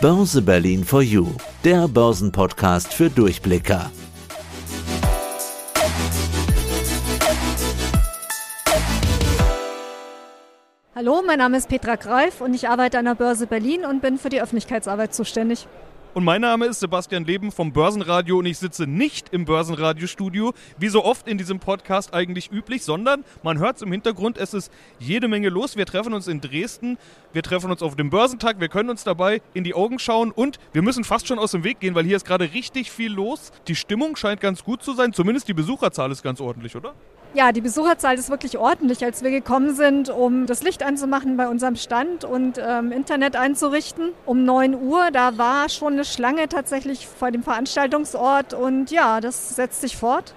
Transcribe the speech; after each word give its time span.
Börse 0.00 0.40
Berlin 0.40 0.82
for 0.82 1.02
You, 1.02 1.26
der 1.62 1.86
Börsenpodcast 1.86 2.94
für 2.94 3.10
Durchblicker. 3.10 3.90
Hallo, 10.94 11.22
mein 11.26 11.36
Name 11.36 11.58
ist 11.58 11.68
Petra 11.68 11.96
Greif 11.96 12.40
und 12.40 12.54
ich 12.54 12.66
arbeite 12.66 12.98
an 12.98 13.04
der 13.04 13.14
Börse 13.14 13.46
Berlin 13.46 13.84
und 13.84 14.00
bin 14.00 14.16
für 14.16 14.30
die 14.30 14.40
Öffentlichkeitsarbeit 14.40 15.12
zuständig. 15.12 15.68
Und 16.12 16.24
mein 16.24 16.40
Name 16.40 16.66
ist 16.66 16.80
Sebastian 16.80 17.24
Leben 17.24 17.52
vom 17.52 17.72
Börsenradio 17.72 18.38
und 18.38 18.46
ich 18.46 18.58
sitze 18.58 18.88
nicht 18.88 19.28
im 19.32 19.44
Börsenradiostudio, 19.44 20.54
wie 20.76 20.88
so 20.88 21.04
oft 21.04 21.28
in 21.28 21.38
diesem 21.38 21.60
Podcast 21.60 22.12
eigentlich 22.12 22.50
üblich, 22.50 22.82
sondern 22.82 23.24
man 23.44 23.60
hört 23.60 23.76
es 23.76 23.82
im 23.82 23.92
Hintergrund, 23.92 24.36
es 24.36 24.52
ist 24.52 24.72
jede 24.98 25.28
Menge 25.28 25.50
los. 25.50 25.76
Wir 25.76 25.86
treffen 25.86 26.12
uns 26.12 26.26
in 26.26 26.40
Dresden, 26.40 26.98
wir 27.32 27.44
treffen 27.44 27.70
uns 27.70 27.80
auf 27.80 27.94
dem 27.94 28.10
Börsentag, 28.10 28.58
wir 28.58 28.68
können 28.68 28.90
uns 28.90 29.04
dabei 29.04 29.40
in 29.54 29.62
die 29.62 29.72
Augen 29.72 30.00
schauen 30.00 30.32
und 30.32 30.58
wir 30.72 30.82
müssen 30.82 31.04
fast 31.04 31.28
schon 31.28 31.38
aus 31.38 31.52
dem 31.52 31.62
Weg 31.62 31.78
gehen, 31.78 31.94
weil 31.94 32.04
hier 32.04 32.16
ist 32.16 32.26
gerade 32.26 32.52
richtig 32.52 32.90
viel 32.90 33.12
los. 33.12 33.52
Die 33.68 33.76
Stimmung 33.76 34.16
scheint 34.16 34.40
ganz 34.40 34.64
gut 34.64 34.82
zu 34.82 34.94
sein, 34.94 35.12
zumindest 35.12 35.46
die 35.46 35.54
Besucherzahl 35.54 36.10
ist 36.10 36.24
ganz 36.24 36.40
ordentlich, 36.40 36.74
oder? 36.74 36.92
Ja, 37.32 37.52
die 37.52 37.60
Besucherzahl 37.60 38.18
ist 38.18 38.28
wirklich 38.28 38.58
ordentlich. 38.58 39.04
Als 39.04 39.22
wir 39.22 39.30
gekommen 39.30 39.76
sind, 39.76 40.10
um 40.10 40.46
das 40.46 40.64
Licht 40.64 40.82
anzumachen 40.82 41.36
bei 41.36 41.46
unserem 41.46 41.76
Stand 41.76 42.24
und 42.24 42.60
ähm, 42.60 42.90
Internet 42.90 43.36
einzurichten, 43.36 44.10
um 44.26 44.44
9 44.44 44.74
Uhr, 44.74 45.12
da 45.12 45.38
war 45.38 45.68
schon 45.68 45.92
eine 45.92 46.04
Schlange 46.04 46.48
tatsächlich 46.48 47.06
vor 47.06 47.30
dem 47.30 47.44
Veranstaltungsort 47.44 48.52
und 48.52 48.90
ja, 48.90 49.20
das 49.20 49.54
setzt 49.54 49.80
sich 49.80 49.96
fort. 49.96 50.34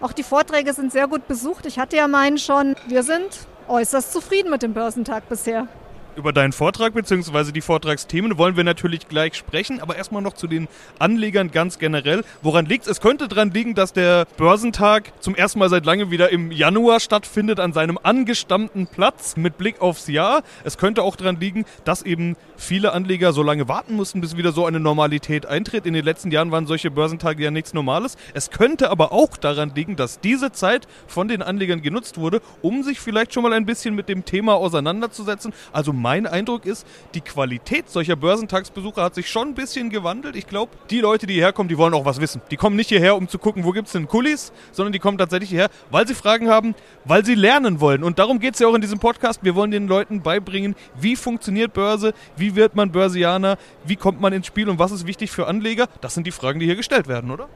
Auch 0.00 0.12
die 0.12 0.22
Vorträge 0.22 0.72
sind 0.72 0.92
sehr 0.92 1.08
gut 1.08 1.26
besucht. 1.26 1.66
Ich 1.66 1.80
hatte 1.80 1.96
ja 1.96 2.06
meinen 2.06 2.38
schon, 2.38 2.76
wir 2.86 3.02
sind 3.02 3.26
äußerst 3.66 4.12
zufrieden 4.12 4.50
mit 4.50 4.62
dem 4.62 4.72
Börsentag 4.72 5.28
bisher. 5.28 5.66
Über 6.16 6.32
deinen 6.32 6.52
Vortrag 6.52 6.94
bzw. 6.94 7.52
die 7.52 7.60
Vortragsthemen 7.60 8.38
wollen 8.38 8.56
wir 8.56 8.64
natürlich 8.64 9.06
gleich 9.06 9.34
sprechen, 9.34 9.80
aber 9.80 9.96
erstmal 9.96 10.22
noch 10.22 10.32
zu 10.32 10.46
den 10.46 10.66
Anlegern 10.98 11.50
ganz 11.50 11.78
generell. 11.78 12.24
Woran 12.40 12.64
liegt 12.64 12.84
es? 12.84 12.92
Es 12.92 13.00
könnte 13.02 13.28
daran 13.28 13.50
liegen, 13.50 13.74
dass 13.74 13.92
der 13.92 14.26
Börsentag 14.38 15.12
zum 15.20 15.34
ersten 15.34 15.58
Mal 15.58 15.68
seit 15.68 15.84
langem 15.84 16.10
wieder 16.10 16.30
im 16.30 16.52
Januar 16.52 17.00
stattfindet, 17.00 17.60
an 17.60 17.74
seinem 17.74 17.98
angestammten 18.02 18.86
Platz 18.86 19.36
mit 19.36 19.58
Blick 19.58 19.82
aufs 19.82 20.06
Jahr. 20.06 20.42
Es 20.64 20.78
könnte 20.78 21.02
auch 21.02 21.16
daran 21.16 21.38
liegen, 21.38 21.66
dass 21.84 22.00
eben 22.00 22.36
viele 22.56 22.92
Anleger 22.92 23.34
so 23.34 23.42
lange 23.42 23.68
warten 23.68 23.94
mussten, 23.94 24.22
bis 24.22 24.38
wieder 24.38 24.52
so 24.52 24.64
eine 24.64 24.80
Normalität 24.80 25.44
eintritt. 25.44 25.84
In 25.84 25.92
den 25.92 26.04
letzten 26.04 26.30
Jahren 26.30 26.50
waren 26.50 26.66
solche 26.66 26.90
Börsentage 26.90 27.42
ja 27.42 27.50
nichts 27.50 27.74
Normales. 27.74 28.16
Es 28.32 28.50
könnte 28.50 28.88
aber 28.88 29.12
auch 29.12 29.36
daran 29.36 29.72
liegen, 29.74 29.96
dass 29.96 30.20
diese 30.20 30.50
Zeit 30.50 30.88
von 31.06 31.28
den 31.28 31.42
Anlegern 31.42 31.82
genutzt 31.82 32.16
wurde, 32.16 32.40
um 32.62 32.82
sich 32.82 33.00
vielleicht 33.00 33.34
schon 33.34 33.42
mal 33.42 33.52
ein 33.52 33.66
bisschen 33.66 33.94
mit 33.94 34.08
dem 34.08 34.24
Thema 34.24 34.54
auseinanderzusetzen. 34.54 35.52
Also 35.72 35.92
mein 36.06 36.28
Eindruck 36.28 36.66
ist, 36.66 36.86
die 37.14 37.20
Qualität 37.20 37.90
solcher 37.90 38.14
Börsentagsbesucher 38.14 39.02
hat 39.02 39.16
sich 39.16 39.28
schon 39.28 39.48
ein 39.48 39.54
bisschen 39.54 39.90
gewandelt. 39.90 40.36
Ich 40.36 40.46
glaube, 40.46 40.70
die 40.88 41.00
Leute, 41.00 41.26
die 41.26 41.34
hierher 41.34 41.52
kommen, 41.52 41.68
die 41.68 41.76
wollen 41.76 41.94
auch 41.94 42.04
was 42.04 42.20
wissen. 42.20 42.40
Die 42.52 42.56
kommen 42.56 42.76
nicht 42.76 42.90
hierher, 42.90 43.16
um 43.16 43.26
zu 43.26 43.40
gucken, 43.40 43.64
wo 43.64 43.72
gibt 43.72 43.88
es 43.88 43.92
denn 43.92 44.06
Kulis, 44.06 44.52
sondern 44.70 44.92
die 44.92 45.00
kommen 45.00 45.18
tatsächlich 45.18 45.50
hierher, 45.50 45.68
weil 45.90 46.06
sie 46.06 46.14
Fragen 46.14 46.48
haben, 46.48 46.76
weil 47.04 47.24
sie 47.24 47.34
lernen 47.34 47.80
wollen. 47.80 48.04
Und 48.04 48.20
darum 48.20 48.38
geht 48.38 48.54
es 48.54 48.60
ja 48.60 48.68
auch 48.68 48.74
in 48.74 48.82
diesem 48.82 49.00
Podcast. 49.00 49.40
Wir 49.42 49.56
wollen 49.56 49.72
den 49.72 49.88
Leuten 49.88 50.22
beibringen, 50.22 50.76
wie 50.94 51.16
funktioniert 51.16 51.72
Börse, 51.72 52.14
wie 52.36 52.54
wird 52.54 52.76
man 52.76 52.92
Börsianer, 52.92 53.58
wie 53.84 53.96
kommt 53.96 54.20
man 54.20 54.32
ins 54.32 54.46
Spiel 54.46 54.68
und 54.68 54.78
was 54.78 54.92
ist 54.92 55.08
wichtig 55.08 55.32
für 55.32 55.48
Anleger. 55.48 55.88
Das 56.02 56.14
sind 56.14 56.24
die 56.24 56.30
Fragen, 56.30 56.60
die 56.60 56.66
hier 56.66 56.76
gestellt 56.76 57.08
werden, 57.08 57.32
oder? 57.32 57.48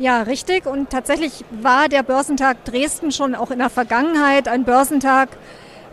Ja, 0.00 0.22
richtig. 0.22 0.66
Und 0.66 0.90
tatsächlich 0.90 1.44
war 1.62 1.88
der 1.88 2.02
Börsentag 2.02 2.64
Dresden 2.64 3.12
schon 3.12 3.36
auch 3.36 3.52
in 3.52 3.60
der 3.60 3.70
Vergangenheit 3.70 4.48
ein 4.48 4.64
Börsentag, 4.64 5.28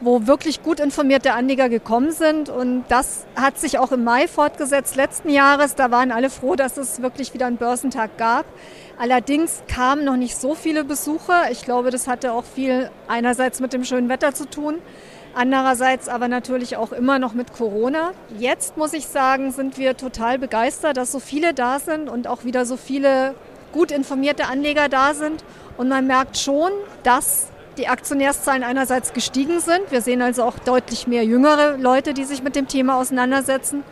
wo 0.03 0.27
wirklich 0.27 0.63
gut 0.63 0.79
informierte 0.79 1.33
Anleger 1.33 1.69
gekommen 1.69 2.11
sind. 2.11 2.49
Und 2.49 2.83
das 2.89 3.25
hat 3.35 3.57
sich 3.57 3.79
auch 3.79 3.91
im 3.91 4.03
Mai 4.03 4.27
fortgesetzt 4.27 4.95
letzten 4.95 5.29
Jahres. 5.29 5.75
Da 5.75 5.91
waren 5.91 6.11
alle 6.11 6.29
froh, 6.29 6.55
dass 6.55 6.77
es 6.77 7.01
wirklich 7.01 7.33
wieder 7.33 7.45
einen 7.47 7.57
Börsentag 7.57 8.17
gab. 8.17 8.45
Allerdings 8.97 9.63
kamen 9.67 10.03
noch 10.03 10.17
nicht 10.17 10.37
so 10.37 10.55
viele 10.55 10.83
Besucher. 10.83 11.51
Ich 11.51 11.63
glaube, 11.63 11.89
das 11.89 12.07
hatte 12.07 12.33
auch 12.33 12.43
viel 12.43 12.89
einerseits 13.07 13.59
mit 13.59 13.73
dem 13.73 13.85
schönen 13.85 14.09
Wetter 14.09 14.33
zu 14.33 14.49
tun. 14.49 14.75
Andererseits 15.35 16.09
aber 16.09 16.27
natürlich 16.27 16.77
auch 16.77 16.91
immer 16.91 17.17
noch 17.17 17.33
mit 17.33 17.53
Corona. 17.53 18.11
Jetzt 18.37 18.77
muss 18.77 18.93
ich 18.93 19.07
sagen, 19.07 19.51
sind 19.51 19.77
wir 19.77 19.97
total 19.97 20.37
begeistert, 20.37 20.97
dass 20.97 21.11
so 21.11 21.19
viele 21.19 21.53
da 21.53 21.79
sind 21.79 22.07
und 22.07 22.27
auch 22.27 22.43
wieder 22.43 22.65
so 22.65 22.77
viele 22.77 23.33
gut 23.71 23.91
informierte 23.91 24.45
Anleger 24.45 24.89
da 24.89 25.15
sind. 25.15 25.43
Und 25.77 25.89
man 25.89 26.05
merkt 26.05 26.37
schon, 26.37 26.71
dass 27.01 27.47
die 27.77 27.87
Aktionärszahlen 27.87 28.63
einerseits 28.63 29.13
gestiegen 29.13 29.59
sind. 29.59 29.91
Wir 29.91 30.01
sehen 30.01 30.21
also 30.21 30.43
auch 30.43 30.59
deutlich 30.59 31.07
mehr 31.07 31.23
jüngere 31.23 31.77
Leute, 31.77 32.13
die 32.13 32.23
sich 32.23 32.43
mit 32.43 32.55
dem 32.55 32.67
Thema 32.67 32.97
auseinandersetzen 32.99 33.83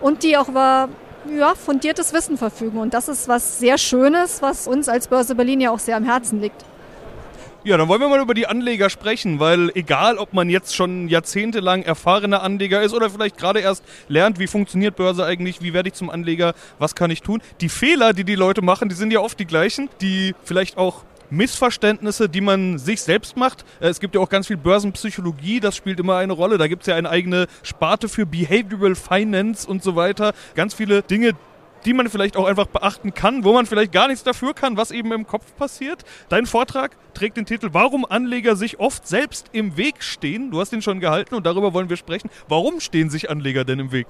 und 0.00 0.22
die 0.22 0.36
auch 0.36 0.48
über 0.48 0.88
ja, 1.36 1.54
fundiertes 1.54 2.12
Wissen 2.12 2.36
verfügen. 2.36 2.78
Und 2.78 2.94
das 2.94 3.08
ist 3.08 3.28
was 3.28 3.58
sehr 3.58 3.78
Schönes, 3.78 4.42
was 4.42 4.66
uns 4.66 4.88
als 4.88 5.08
Börse 5.08 5.34
Berlin 5.34 5.60
ja 5.60 5.70
auch 5.70 5.78
sehr 5.78 5.96
am 5.96 6.04
Herzen 6.04 6.40
liegt. 6.40 6.64
Ja, 7.66 7.78
dann 7.78 7.88
wollen 7.88 8.02
wir 8.02 8.10
mal 8.10 8.20
über 8.20 8.34
die 8.34 8.46
Anleger 8.46 8.90
sprechen, 8.90 9.40
weil 9.40 9.70
egal, 9.74 10.18
ob 10.18 10.34
man 10.34 10.50
jetzt 10.50 10.76
schon 10.76 11.08
jahrzehntelang 11.08 11.82
erfahrener 11.82 12.42
Anleger 12.42 12.82
ist 12.82 12.92
oder 12.92 13.08
vielleicht 13.08 13.38
gerade 13.38 13.60
erst 13.60 13.82
lernt, 14.06 14.38
wie 14.38 14.46
funktioniert 14.46 14.96
Börse 14.96 15.24
eigentlich, 15.24 15.62
wie 15.62 15.72
werde 15.72 15.88
ich 15.88 15.94
zum 15.94 16.10
Anleger, 16.10 16.52
was 16.78 16.94
kann 16.94 17.10
ich 17.10 17.22
tun. 17.22 17.40
Die 17.62 17.70
Fehler, 17.70 18.12
die 18.12 18.24
die 18.24 18.34
Leute 18.34 18.60
machen, 18.60 18.90
die 18.90 18.94
sind 18.94 19.14
ja 19.14 19.20
oft 19.20 19.40
die 19.40 19.46
gleichen, 19.46 19.88
die 20.02 20.34
vielleicht 20.44 20.76
auch 20.76 21.04
Missverständnisse, 21.30 22.28
die 22.28 22.40
man 22.40 22.78
sich 22.78 23.02
selbst 23.02 23.36
macht. 23.36 23.64
Äh, 23.80 23.88
Es 23.88 24.00
gibt 24.00 24.14
ja 24.14 24.20
auch 24.20 24.28
ganz 24.28 24.46
viel 24.46 24.56
Börsenpsychologie, 24.56 25.60
das 25.60 25.76
spielt 25.76 26.00
immer 26.00 26.16
eine 26.16 26.32
Rolle. 26.32 26.58
Da 26.58 26.68
gibt 26.68 26.82
es 26.82 26.86
ja 26.86 26.96
eine 26.96 27.10
eigene 27.10 27.46
Sparte 27.62 28.08
für 28.08 28.26
Behavioral 28.26 28.94
Finance 28.94 29.68
und 29.68 29.82
so 29.82 29.96
weiter. 29.96 30.32
Ganz 30.54 30.74
viele 30.74 31.02
Dinge, 31.02 31.32
die 31.84 31.92
man 31.92 32.08
vielleicht 32.08 32.36
auch 32.36 32.46
einfach 32.46 32.66
beachten 32.66 33.14
kann, 33.14 33.44
wo 33.44 33.52
man 33.52 33.66
vielleicht 33.66 33.92
gar 33.92 34.08
nichts 34.08 34.24
dafür 34.24 34.54
kann, 34.54 34.76
was 34.76 34.90
eben 34.90 35.12
im 35.12 35.26
Kopf 35.26 35.54
passiert. 35.56 36.04
Dein 36.28 36.46
Vortrag 36.46 36.96
trägt 37.14 37.36
den 37.36 37.46
Titel 37.46 37.70
Warum 37.72 38.04
Anleger 38.04 38.56
sich 38.56 38.80
oft 38.80 39.06
selbst 39.06 39.48
im 39.52 39.76
Weg 39.76 40.02
stehen. 40.02 40.50
Du 40.50 40.60
hast 40.60 40.72
ihn 40.72 40.82
schon 40.82 41.00
gehalten 41.00 41.34
und 41.34 41.46
darüber 41.46 41.74
wollen 41.74 41.90
wir 41.90 41.96
sprechen. 41.96 42.30
Warum 42.48 42.80
stehen 42.80 43.10
sich 43.10 43.30
Anleger 43.30 43.64
denn 43.64 43.80
im 43.80 43.92
Weg? 43.92 44.06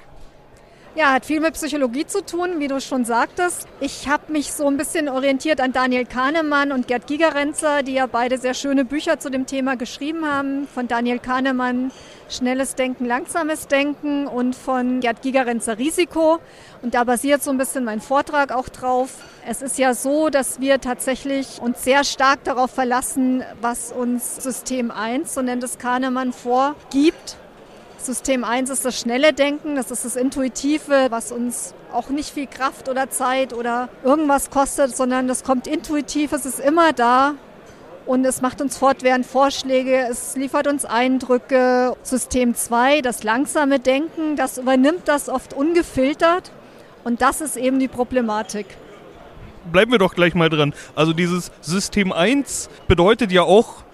Ja, 0.96 1.12
hat 1.12 1.26
viel 1.26 1.40
mit 1.40 1.54
Psychologie 1.54 2.06
zu 2.06 2.24
tun, 2.24 2.60
wie 2.60 2.68
du 2.68 2.80
schon 2.80 3.04
sagtest. 3.04 3.66
Ich 3.80 4.08
habe 4.08 4.30
mich 4.30 4.52
so 4.52 4.68
ein 4.68 4.76
bisschen 4.76 5.08
orientiert 5.08 5.60
an 5.60 5.72
Daniel 5.72 6.04
Kahnemann 6.04 6.70
und 6.70 6.86
Gerd 6.86 7.08
Gigerenzer, 7.08 7.82
die 7.82 7.94
ja 7.94 8.06
beide 8.06 8.38
sehr 8.38 8.54
schöne 8.54 8.84
Bücher 8.84 9.18
zu 9.18 9.28
dem 9.28 9.44
Thema 9.44 9.74
geschrieben 9.74 10.24
haben. 10.24 10.68
Von 10.72 10.86
Daniel 10.86 11.18
Kahnemann 11.18 11.90
Schnelles 12.28 12.76
Denken, 12.76 13.06
Langsames 13.06 13.66
Denken 13.66 14.28
und 14.28 14.54
von 14.54 15.00
Gerd 15.00 15.20
Gigerenzer 15.20 15.78
Risiko. 15.78 16.38
Und 16.80 16.94
da 16.94 17.02
basiert 17.02 17.42
so 17.42 17.50
ein 17.50 17.58
bisschen 17.58 17.82
mein 17.82 18.00
Vortrag 18.00 18.52
auch 18.52 18.68
drauf. 18.68 19.16
Es 19.48 19.62
ist 19.62 19.78
ja 19.78 19.94
so, 19.94 20.28
dass 20.28 20.60
wir 20.60 20.80
tatsächlich 20.80 21.60
uns 21.60 21.82
sehr 21.82 22.04
stark 22.04 22.44
darauf 22.44 22.70
verlassen, 22.70 23.42
was 23.60 23.90
uns 23.90 24.36
System 24.36 24.92
1, 24.92 25.34
so 25.34 25.42
nennt 25.42 25.64
es 25.64 25.78
Kahnemann, 25.78 26.32
vorgibt. 26.32 27.36
System 28.04 28.44
1 28.44 28.70
ist 28.70 28.84
das 28.84 28.98
schnelle 28.98 29.32
Denken, 29.32 29.76
das 29.76 29.90
ist 29.90 30.04
das 30.04 30.16
Intuitive, 30.16 31.06
was 31.10 31.32
uns 31.32 31.74
auch 31.92 32.10
nicht 32.10 32.30
viel 32.30 32.46
Kraft 32.46 32.88
oder 32.88 33.08
Zeit 33.08 33.54
oder 33.54 33.88
irgendwas 34.02 34.50
kostet, 34.50 34.94
sondern 34.94 35.26
das 35.26 35.42
kommt 35.42 35.66
intuitiv, 35.66 36.32
es 36.32 36.44
ist 36.44 36.60
immer 36.60 36.92
da 36.92 37.34
und 38.06 38.24
es 38.24 38.42
macht 38.42 38.60
uns 38.60 38.76
fortwährend 38.76 39.24
Vorschläge, 39.24 40.06
es 40.10 40.36
liefert 40.36 40.66
uns 40.66 40.84
Eindrücke. 40.84 41.96
System 42.02 42.54
2, 42.54 43.00
das 43.00 43.22
langsame 43.22 43.80
Denken, 43.80 44.36
das 44.36 44.58
übernimmt 44.58 45.06
das 45.08 45.28
oft 45.28 45.54
ungefiltert 45.54 46.52
und 47.04 47.22
das 47.22 47.40
ist 47.40 47.56
eben 47.56 47.78
die 47.78 47.88
Problematik. 47.88 48.66
Bleiben 49.72 49.92
wir 49.92 49.98
doch 49.98 50.14
gleich 50.14 50.34
mal 50.34 50.50
dran. 50.50 50.74
Also 50.94 51.14
dieses 51.14 51.50
System 51.62 52.12
1 52.12 52.68
bedeutet 52.86 53.32
ja 53.32 53.42
auch 53.42 53.84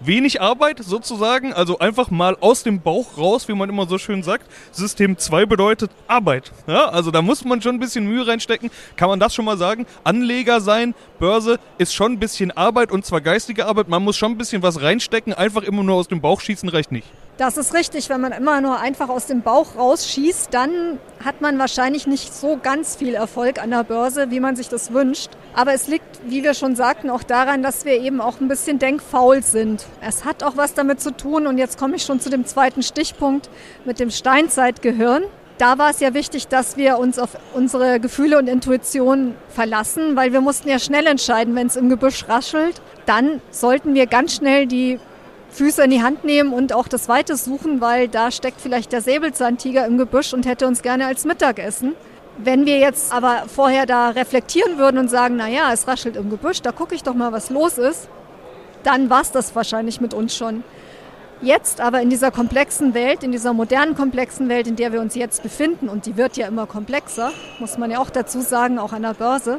wenig 0.00 0.40
Arbeit 0.40 0.80
sozusagen, 0.82 1.52
also 1.52 1.78
einfach 1.78 2.10
mal 2.10 2.36
aus 2.40 2.62
dem 2.62 2.80
Bauch 2.80 3.16
raus, 3.16 3.48
wie 3.48 3.54
man 3.54 3.68
immer 3.68 3.86
so 3.86 3.98
schön 3.98 4.22
sagt. 4.22 4.50
System 4.72 5.18
2 5.18 5.46
bedeutet 5.46 5.90
Arbeit. 6.08 6.52
Ja, 6.66 6.88
also 6.88 7.10
da 7.10 7.22
muss 7.22 7.44
man 7.44 7.62
schon 7.62 7.76
ein 7.76 7.80
bisschen 7.80 8.06
Mühe 8.06 8.26
reinstecken. 8.26 8.70
Kann 8.96 9.08
man 9.08 9.20
das 9.20 9.34
schon 9.34 9.44
mal 9.44 9.58
sagen? 9.58 9.86
Anleger 10.04 10.60
sein, 10.60 10.94
Börse 11.18 11.58
ist 11.78 11.94
schon 11.94 12.12
ein 12.12 12.18
bisschen 12.18 12.50
Arbeit 12.50 12.90
und 12.90 13.04
zwar 13.04 13.20
geistige 13.20 13.66
Arbeit. 13.66 13.88
Man 13.88 14.02
muss 14.02 14.16
schon 14.16 14.32
ein 14.32 14.38
bisschen 14.38 14.62
was 14.62 14.80
reinstecken. 14.80 15.34
Einfach 15.34 15.62
immer 15.62 15.82
nur 15.82 15.96
aus 15.96 16.08
dem 16.08 16.20
Bauch 16.20 16.40
schießen 16.40 16.68
reicht 16.68 16.92
nicht. 16.92 17.06
Das 17.40 17.56
ist 17.56 17.72
richtig. 17.72 18.10
Wenn 18.10 18.20
man 18.20 18.32
immer 18.32 18.60
nur 18.60 18.80
einfach 18.80 19.08
aus 19.08 19.24
dem 19.24 19.40
Bauch 19.40 19.74
rausschießt, 19.74 20.52
dann 20.52 20.98
hat 21.24 21.40
man 21.40 21.58
wahrscheinlich 21.58 22.06
nicht 22.06 22.34
so 22.34 22.58
ganz 22.62 22.96
viel 22.96 23.14
Erfolg 23.14 23.62
an 23.62 23.70
der 23.70 23.82
Börse, 23.82 24.30
wie 24.30 24.40
man 24.40 24.56
sich 24.56 24.68
das 24.68 24.92
wünscht. 24.92 25.30
Aber 25.54 25.72
es 25.72 25.88
liegt, 25.88 26.20
wie 26.26 26.44
wir 26.44 26.52
schon 26.52 26.76
sagten, 26.76 27.08
auch 27.08 27.22
daran, 27.22 27.62
dass 27.62 27.86
wir 27.86 27.98
eben 27.98 28.20
auch 28.20 28.42
ein 28.42 28.48
bisschen 28.48 28.78
denkfaul 28.78 29.42
sind. 29.42 29.86
Es 30.02 30.26
hat 30.26 30.42
auch 30.42 30.58
was 30.58 30.74
damit 30.74 31.00
zu 31.00 31.16
tun, 31.16 31.46
und 31.46 31.56
jetzt 31.56 31.78
komme 31.78 31.96
ich 31.96 32.02
schon 32.02 32.20
zu 32.20 32.28
dem 32.28 32.44
zweiten 32.44 32.82
Stichpunkt 32.82 33.48
mit 33.86 34.00
dem 34.00 34.10
Steinzeitgehirn. 34.10 35.22
Da 35.56 35.78
war 35.78 35.88
es 35.88 36.00
ja 36.00 36.12
wichtig, 36.12 36.48
dass 36.48 36.76
wir 36.76 36.98
uns 36.98 37.18
auf 37.18 37.30
unsere 37.54 38.00
Gefühle 38.00 38.36
und 38.36 38.48
Intuition 38.48 39.34
verlassen, 39.48 40.14
weil 40.14 40.34
wir 40.34 40.42
mussten 40.42 40.68
ja 40.68 40.78
schnell 40.78 41.06
entscheiden, 41.06 41.54
wenn 41.54 41.68
es 41.68 41.76
im 41.76 41.88
Gebüsch 41.88 42.28
raschelt. 42.28 42.82
Dann 43.06 43.40
sollten 43.50 43.94
wir 43.94 44.06
ganz 44.06 44.34
schnell 44.34 44.66
die 44.66 45.00
Füße 45.50 45.82
in 45.82 45.90
die 45.90 46.02
Hand 46.02 46.24
nehmen 46.24 46.52
und 46.52 46.72
auch 46.72 46.88
das 46.88 47.08
Weite 47.08 47.36
suchen, 47.36 47.80
weil 47.80 48.08
da 48.08 48.30
steckt 48.30 48.60
vielleicht 48.60 48.92
der 48.92 49.02
Säbelzahntiger 49.02 49.86
im 49.86 49.98
Gebüsch 49.98 50.32
und 50.32 50.46
hätte 50.46 50.66
uns 50.66 50.82
gerne 50.82 51.06
als 51.06 51.24
Mittagessen. 51.24 51.94
Wenn 52.38 52.64
wir 52.64 52.78
jetzt 52.78 53.12
aber 53.12 53.44
vorher 53.54 53.84
da 53.84 54.10
reflektieren 54.10 54.78
würden 54.78 54.98
und 54.98 55.08
sagen, 55.08 55.36
na 55.36 55.48
ja, 55.48 55.72
es 55.72 55.86
raschelt 55.86 56.16
im 56.16 56.30
Gebüsch, 56.30 56.62
da 56.62 56.72
gucke 56.72 56.94
ich 56.94 57.02
doch 57.02 57.14
mal, 57.14 57.32
was 57.32 57.50
los 57.50 57.76
ist, 57.76 58.08
dann 58.82 59.10
war 59.10 59.20
es 59.20 59.32
das 59.32 59.54
wahrscheinlich 59.54 60.00
mit 60.00 60.14
uns 60.14 60.34
schon. 60.34 60.62
Jetzt 61.42 61.80
aber 61.80 62.00
in 62.00 62.10
dieser 62.10 62.30
komplexen 62.30 62.94
Welt, 62.94 63.24
in 63.24 63.32
dieser 63.32 63.52
modernen 63.52 63.94
komplexen 63.94 64.48
Welt, 64.48 64.66
in 64.66 64.76
der 64.76 64.92
wir 64.92 65.00
uns 65.00 65.14
jetzt 65.14 65.42
befinden, 65.42 65.88
und 65.88 66.06
die 66.06 66.16
wird 66.16 66.36
ja 66.36 66.46
immer 66.46 66.66
komplexer, 66.66 67.32
muss 67.58 67.78
man 67.78 67.90
ja 67.90 67.98
auch 67.98 68.10
dazu 68.10 68.40
sagen, 68.40 68.78
auch 68.78 68.92
an 68.92 69.02
der 69.02 69.14
Börse, 69.14 69.58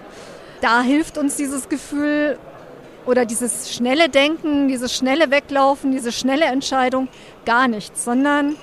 da 0.62 0.82
hilft 0.82 1.18
uns 1.18 1.38
dieses 1.38 1.70
Gefühl 1.70 2.38
oder 3.06 3.26
dieses 3.26 3.74
schnelle 3.74 4.10
Denken, 4.10 4.68
dieses 4.68 4.96
schnelle 4.96 5.32
Weglaufen, 5.32 5.92
diese 5.92 6.12
schnelle 6.12 6.46
Entscheidung 6.46 7.08
gar 7.46 7.68
nichts, 7.68 8.04
sondern 8.04 8.56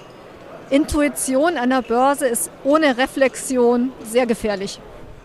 Intuition 0.71 1.57
an 1.57 1.71
der 1.71 1.83
Börse 1.83 2.27
ist 2.27 2.51
ohne 2.65 2.99
Reflexion 2.99 3.93
sehr 4.05 4.27
gefährlich. 4.27 4.79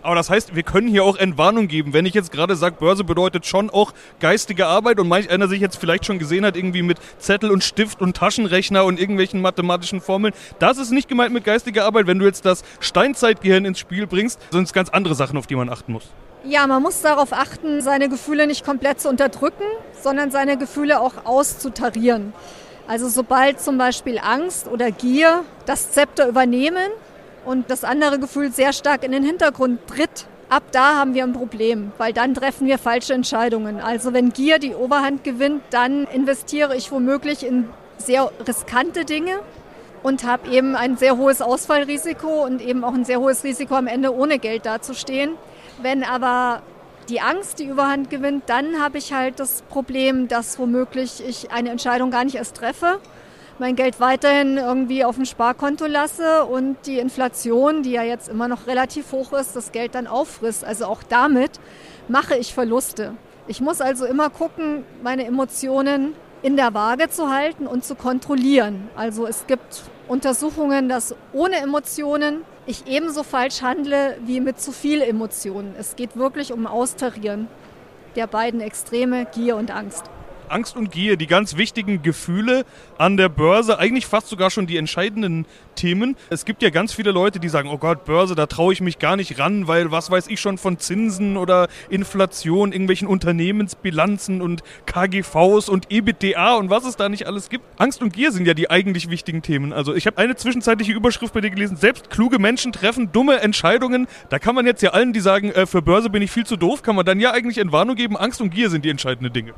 Aber 0.04 0.14
das 0.14 0.28
heißt, 0.28 0.54
wir 0.54 0.62
können 0.62 0.86
hier 0.86 1.02
auch 1.02 1.16
Entwarnung 1.16 1.66
geben. 1.66 1.94
Wenn 1.94 2.04
ich 2.04 2.12
jetzt 2.12 2.30
gerade 2.30 2.56
sage, 2.56 2.76
Börse 2.78 3.04
bedeutet 3.04 3.46
schon 3.46 3.70
auch 3.70 3.94
geistige 4.20 4.66
Arbeit 4.66 5.00
und 5.00 5.08
manch 5.08 5.30
einer 5.30 5.48
sich 5.48 5.62
jetzt 5.62 5.76
vielleicht 5.76 6.04
schon 6.04 6.18
gesehen 6.18 6.44
hat, 6.44 6.56
irgendwie 6.56 6.82
mit 6.82 6.98
Zettel 7.18 7.50
und 7.50 7.64
Stift 7.64 8.02
und 8.02 8.14
Taschenrechner 8.14 8.84
und 8.84 9.00
irgendwelchen 9.00 9.40
mathematischen 9.40 10.02
Formeln. 10.02 10.34
Das 10.58 10.76
ist 10.76 10.90
nicht 10.90 11.08
gemeint 11.08 11.32
mit 11.32 11.44
geistiger 11.44 11.86
Arbeit. 11.86 12.06
Wenn 12.06 12.18
du 12.18 12.26
jetzt 12.26 12.44
das 12.44 12.64
Steinzeitgehirn 12.80 13.64
ins 13.64 13.78
Spiel 13.78 14.06
bringst, 14.06 14.38
sind 14.50 14.64
es 14.64 14.74
ganz 14.74 14.90
andere 14.90 15.14
Sachen, 15.14 15.38
auf 15.38 15.46
die 15.46 15.56
man 15.56 15.70
achten 15.70 15.94
muss. 15.94 16.04
Ja, 16.46 16.66
man 16.66 16.82
muss 16.82 17.00
darauf 17.00 17.32
achten, 17.32 17.80
seine 17.80 18.10
Gefühle 18.10 18.46
nicht 18.46 18.66
komplett 18.66 19.00
zu 19.00 19.08
unterdrücken, 19.08 19.64
sondern 20.02 20.30
seine 20.30 20.58
Gefühle 20.58 21.00
auch 21.00 21.24
auszutarieren. 21.24 22.34
Also 22.86 23.08
sobald 23.08 23.62
zum 23.62 23.78
Beispiel 23.78 24.18
Angst 24.18 24.68
oder 24.68 24.90
Gier 24.90 25.44
das 25.64 25.92
Zepter 25.92 26.28
übernehmen 26.28 26.90
und 27.46 27.70
das 27.70 27.82
andere 27.82 28.18
Gefühl 28.18 28.52
sehr 28.52 28.74
stark 28.74 29.04
in 29.04 29.12
den 29.12 29.24
Hintergrund 29.24 29.80
tritt, 29.86 30.26
ab 30.50 30.64
da 30.70 30.96
haben 30.96 31.14
wir 31.14 31.24
ein 31.24 31.32
Problem, 31.32 31.92
weil 31.96 32.12
dann 32.12 32.34
treffen 32.34 32.66
wir 32.66 32.76
falsche 32.76 33.14
Entscheidungen. 33.14 33.80
Also 33.80 34.12
wenn 34.12 34.30
Gier 34.30 34.58
die 34.58 34.74
Oberhand 34.74 35.24
gewinnt, 35.24 35.62
dann 35.70 36.04
investiere 36.12 36.76
ich 36.76 36.92
womöglich 36.92 37.46
in 37.46 37.70
sehr 37.96 38.30
riskante 38.46 39.06
Dinge 39.06 39.38
und 40.02 40.24
habe 40.24 40.50
eben 40.50 40.76
ein 40.76 40.98
sehr 40.98 41.16
hohes 41.16 41.40
Ausfallrisiko 41.40 42.44
und 42.44 42.60
eben 42.60 42.84
auch 42.84 42.92
ein 42.92 43.06
sehr 43.06 43.20
hohes 43.20 43.44
Risiko 43.44 43.76
am 43.76 43.86
Ende 43.86 44.14
ohne 44.14 44.38
Geld 44.38 44.66
dazustehen. 44.66 45.38
Wenn 45.82 46.04
aber 46.04 46.62
die 47.08 47.20
Angst 47.20 47.58
die 47.58 47.64
Überhand 47.64 48.10
gewinnt, 48.10 48.44
dann 48.46 48.80
habe 48.82 48.98
ich 48.98 49.12
halt 49.12 49.40
das 49.40 49.62
Problem, 49.62 50.28
dass 50.28 50.58
womöglich 50.58 51.22
ich 51.26 51.50
eine 51.50 51.70
Entscheidung 51.70 52.10
gar 52.10 52.24
nicht 52.24 52.36
erst 52.36 52.56
treffe, 52.56 53.00
mein 53.58 53.76
Geld 53.76 54.00
weiterhin 54.00 54.56
irgendwie 54.56 55.04
auf 55.04 55.16
dem 55.16 55.26
Sparkonto 55.26 55.86
lasse 55.86 56.44
und 56.44 56.76
die 56.86 56.98
Inflation, 56.98 57.82
die 57.82 57.92
ja 57.92 58.02
jetzt 58.02 58.28
immer 58.28 58.48
noch 58.48 58.66
relativ 58.66 59.12
hoch 59.12 59.32
ist, 59.32 59.54
das 59.54 59.70
Geld 59.70 59.94
dann 59.94 60.06
auffrisst. 60.06 60.64
Also 60.64 60.86
auch 60.86 61.02
damit 61.04 61.60
mache 62.08 62.36
ich 62.36 62.52
Verluste. 62.52 63.14
Ich 63.46 63.60
muss 63.60 63.80
also 63.80 64.06
immer 64.06 64.30
gucken, 64.30 64.84
meine 65.02 65.24
Emotionen 65.26 66.14
in 66.42 66.56
der 66.56 66.74
Waage 66.74 67.08
zu 67.10 67.30
halten 67.30 67.66
und 67.66 67.84
zu 67.84 67.94
kontrollieren. 67.94 68.88
Also 68.96 69.26
es 69.26 69.46
gibt 69.46 69.82
Untersuchungen, 70.08 70.88
dass 70.88 71.14
ohne 71.32 71.56
Emotionen 71.56 72.42
ich 72.66 72.86
ebenso 72.86 73.22
falsch 73.22 73.62
handle 73.62 74.16
wie 74.24 74.40
mit 74.40 74.60
zu 74.60 74.72
viel 74.72 75.02
Emotionen. 75.02 75.74
Es 75.78 75.96
geht 75.96 76.16
wirklich 76.16 76.52
um 76.52 76.66
Austarieren 76.66 77.48
der 78.16 78.26
beiden 78.26 78.60
Extreme, 78.60 79.26
Gier 79.26 79.56
und 79.56 79.70
Angst. 79.70 80.04
Angst 80.48 80.76
und 80.76 80.90
Gier, 80.90 81.16
die 81.16 81.26
ganz 81.26 81.56
wichtigen 81.56 82.02
Gefühle 82.02 82.64
an 82.98 83.16
der 83.16 83.28
Börse, 83.28 83.78
eigentlich 83.78 84.06
fast 84.06 84.28
sogar 84.28 84.50
schon 84.50 84.66
die 84.66 84.76
entscheidenden 84.76 85.46
Themen. 85.74 86.16
Es 86.30 86.44
gibt 86.44 86.62
ja 86.62 86.70
ganz 86.70 86.92
viele 86.92 87.10
Leute, 87.10 87.40
die 87.40 87.48
sagen, 87.48 87.68
oh 87.68 87.78
Gott, 87.78 88.04
Börse, 88.04 88.34
da 88.34 88.46
traue 88.46 88.72
ich 88.72 88.80
mich 88.80 88.98
gar 88.98 89.16
nicht 89.16 89.38
ran, 89.38 89.66
weil 89.66 89.90
was 89.90 90.10
weiß 90.10 90.28
ich 90.28 90.40
schon 90.40 90.58
von 90.58 90.78
Zinsen 90.78 91.36
oder 91.36 91.68
Inflation, 91.90 92.72
irgendwelchen 92.72 93.08
Unternehmensbilanzen 93.08 94.40
und 94.40 94.62
KGVs 94.86 95.68
und 95.68 95.90
EBITDA 95.90 96.54
und 96.54 96.70
was 96.70 96.84
es 96.84 96.96
da 96.96 97.08
nicht 97.08 97.26
alles 97.26 97.48
gibt. 97.48 97.64
Angst 97.78 98.02
und 98.02 98.12
Gier 98.12 98.32
sind 98.32 98.46
ja 98.46 98.54
die 98.54 98.70
eigentlich 98.70 99.10
wichtigen 99.10 99.42
Themen. 99.42 99.72
Also 99.72 99.94
ich 99.94 100.06
habe 100.06 100.18
eine 100.18 100.36
zwischenzeitliche 100.36 100.92
Überschrift 100.92 101.34
bei 101.34 101.40
dir 101.40 101.50
gelesen, 101.50 101.76
selbst 101.76 102.10
kluge 102.10 102.38
Menschen 102.38 102.72
treffen 102.72 103.12
dumme 103.12 103.40
Entscheidungen. 103.40 104.06
Da 104.28 104.38
kann 104.38 104.54
man 104.54 104.66
jetzt 104.66 104.82
ja 104.82 104.90
allen, 104.90 105.12
die 105.12 105.20
sagen, 105.20 105.50
äh, 105.50 105.66
für 105.66 105.82
Börse 105.82 106.10
bin 106.10 106.22
ich 106.22 106.30
viel 106.30 106.46
zu 106.46 106.56
doof, 106.56 106.82
kann 106.82 106.96
man 106.96 107.04
dann 107.04 107.20
ja 107.20 107.32
eigentlich 107.32 107.58
Entwarnung 107.58 107.96
geben, 107.96 108.16
Angst 108.16 108.40
und 108.40 108.50
Gier 108.50 108.70
sind 108.70 108.84
die 108.84 108.90
entscheidenden 108.90 109.32
Dinge. 109.32 109.54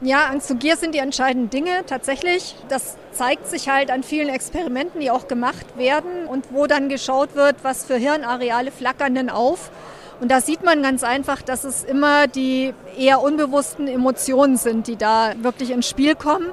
Ja, 0.00 0.26
Angst 0.26 0.48
und 0.52 0.60
Gier 0.60 0.76
sind 0.76 0.94
die 0.94 0.98
entscheidenden 0.98 1.50
Dinge 1.50 1.84
tatsächlich. 1.84 2.54
Das 2.68 2.96
zeigt 3.10 3.48
sich 3.48 3.68
halt 3.68 3.90
an 3.90 4.04
vielen 4.04 4.28
Experimenten, 4.28 5.00
die 5.00 5.10
auch 5.10 5.26
gemacht 5.26 5.76
werden 5.76 6.26
und 6.28 6.52
wo 6.52 6.68
dann 6.68 6.88
geschaut 6.88 7.34
wird, 7.34 7.56
was 7.62 7.84
für 7.84 7.96
Hirnareale 7.96 8.70
flackern 8.70 9.16
denn 9.16 9.28
auf. 9.28 9.72
Und 10.20 10.30
da 10.30 10.40
sieht 10.40 10.62
man 10.62 10.84
ganz 10.84 11.02
einfach, 11.02 11.42
dass 11.42 11.64
es 11.64 11.82
immer 11.82 12.28
die 12.28 12.74
eher 12.96 13.20
unbewussten 13.20 13.88
Emotionen 13.88 14.56
sind, 14.56 14.86
die 14.86 14.94
da 14.94 15.32
wirklich 15.42 15.72
ins 15.72 15.88
Spiel 15.88 16.14
kommen 16.14 16.46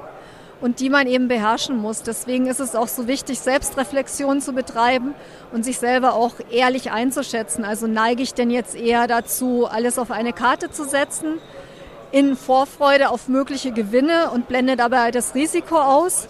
und 0.60 0.80
die 0.80 0.90
man 0.90 1.06
eben 1.06 1.28
beherrschen 1.28 1.76
muss. 1.76 2.02
Deswegen 2.02 2.46
ist 2.48 2.58
es 2.58 2.74
auch 2.74 2.88
so 2.88 3.06
wichtig, 3.06 3.38
Selbstreflexion 3.38 4.40
zu 4.40 4.54
betreiben 4.54 5.14
und 5.52 5.64
sich 5.64 5.78
selber 5.78 6.14
auch 6.14 6.34
ehrlich 6.50 6.90
einzuschätzen. 6.90 7.64
Also 7.64 7.86
neige 7.86 8.24
ich 8.24 8.34
denn 8.34 8.50
jetzt 8.50 8.74
eher 8.74 9.06
dazu, 9.06 9.68
alles 9.70 10.00
auf 10.00 10.10
eine 10.10 10.32
Karte 10.32 10.72
zu 10.72 10.84
setzen? 10.84 11.38
In 12.12 12.36
Vorfreude 12.36 13.10
auf 13.10 13.28
mögliche 13.28 13.72
Gewinne 13.72 14.30
und 14.32 14.48
blende 14.48 14.76
dabei 14.76 15.10
das 15.10 15.34
Risiko 15.34 15.76
aus. 15.76 16.28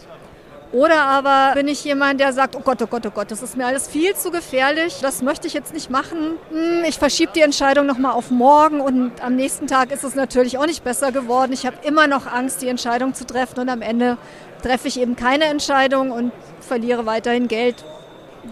Oder 0.72 1.02
aber 1.02 1.52
bin 1.54 1.68
ich 1.68 1.84
jemand, 1.84 2.20
der 2.20 2.32
sagt, 2.32 2.56
oh 2.56 2.60
Gott, 2.60 2.82
oh 2.82 2.86
Gott, 2.86 3.06
oh 3.06 3.10
Gott, 3.10 3.30
das 3.30 3.42
ist 3.42 3.56
mir 3.56 3.66
alles 3.66 3.86
viel 3.86 4.14
zu 4.16 4.30
gefährlich, 4.30 4.98
das 5.00 5.22
möchte 5.22 5.46
ich 5.46 5.54
jetzt 5.54 5.72
nicht 5.72 5.90
machen. 5.90 6.38
Hm, 6.50 6.84
ich 6.86 6.98
verschiebe 6.98 7.32
die 7.34 7.40
Entscheidung 7.40 7.86
nochmal 7.86 8.12
auf 8.12 8.30
morgen 8.30 8.80
und 8.80 9.12
am 9.22 9.36
nächsten 9.36 9.68
Tag 9.68 9.92
ist 9.92 10.02
es 10.02 10.16
natürlich 10.16 10.58
auch 10.58 10.66
nicht 10.66 10.82
besser 10.82 11.12
geworden. 11.12 11.52
Ich 11.52 11.66
habe 11.66 11.76
immer 11.84 12.08
noch 12.08 12.26
Angst, 12.26 12.62
die 12.62 12.68
Entscheidung 12.68 13.14
zu 13.14 13.24
treffen 13.24 13.60
und 13.60 13.68
am 13.68 13.80
Ende 13.80 14.18
treffe 14.62 14.88
ich 14.88 15.00
eben 15.00 15.14
keine 15.14 15.44
Entscheidung 15.44 16.10
und 16.10 16.32
verliere 16.60 17.06
weiterhin 17.06 17.46
Geld, 17.46 17.84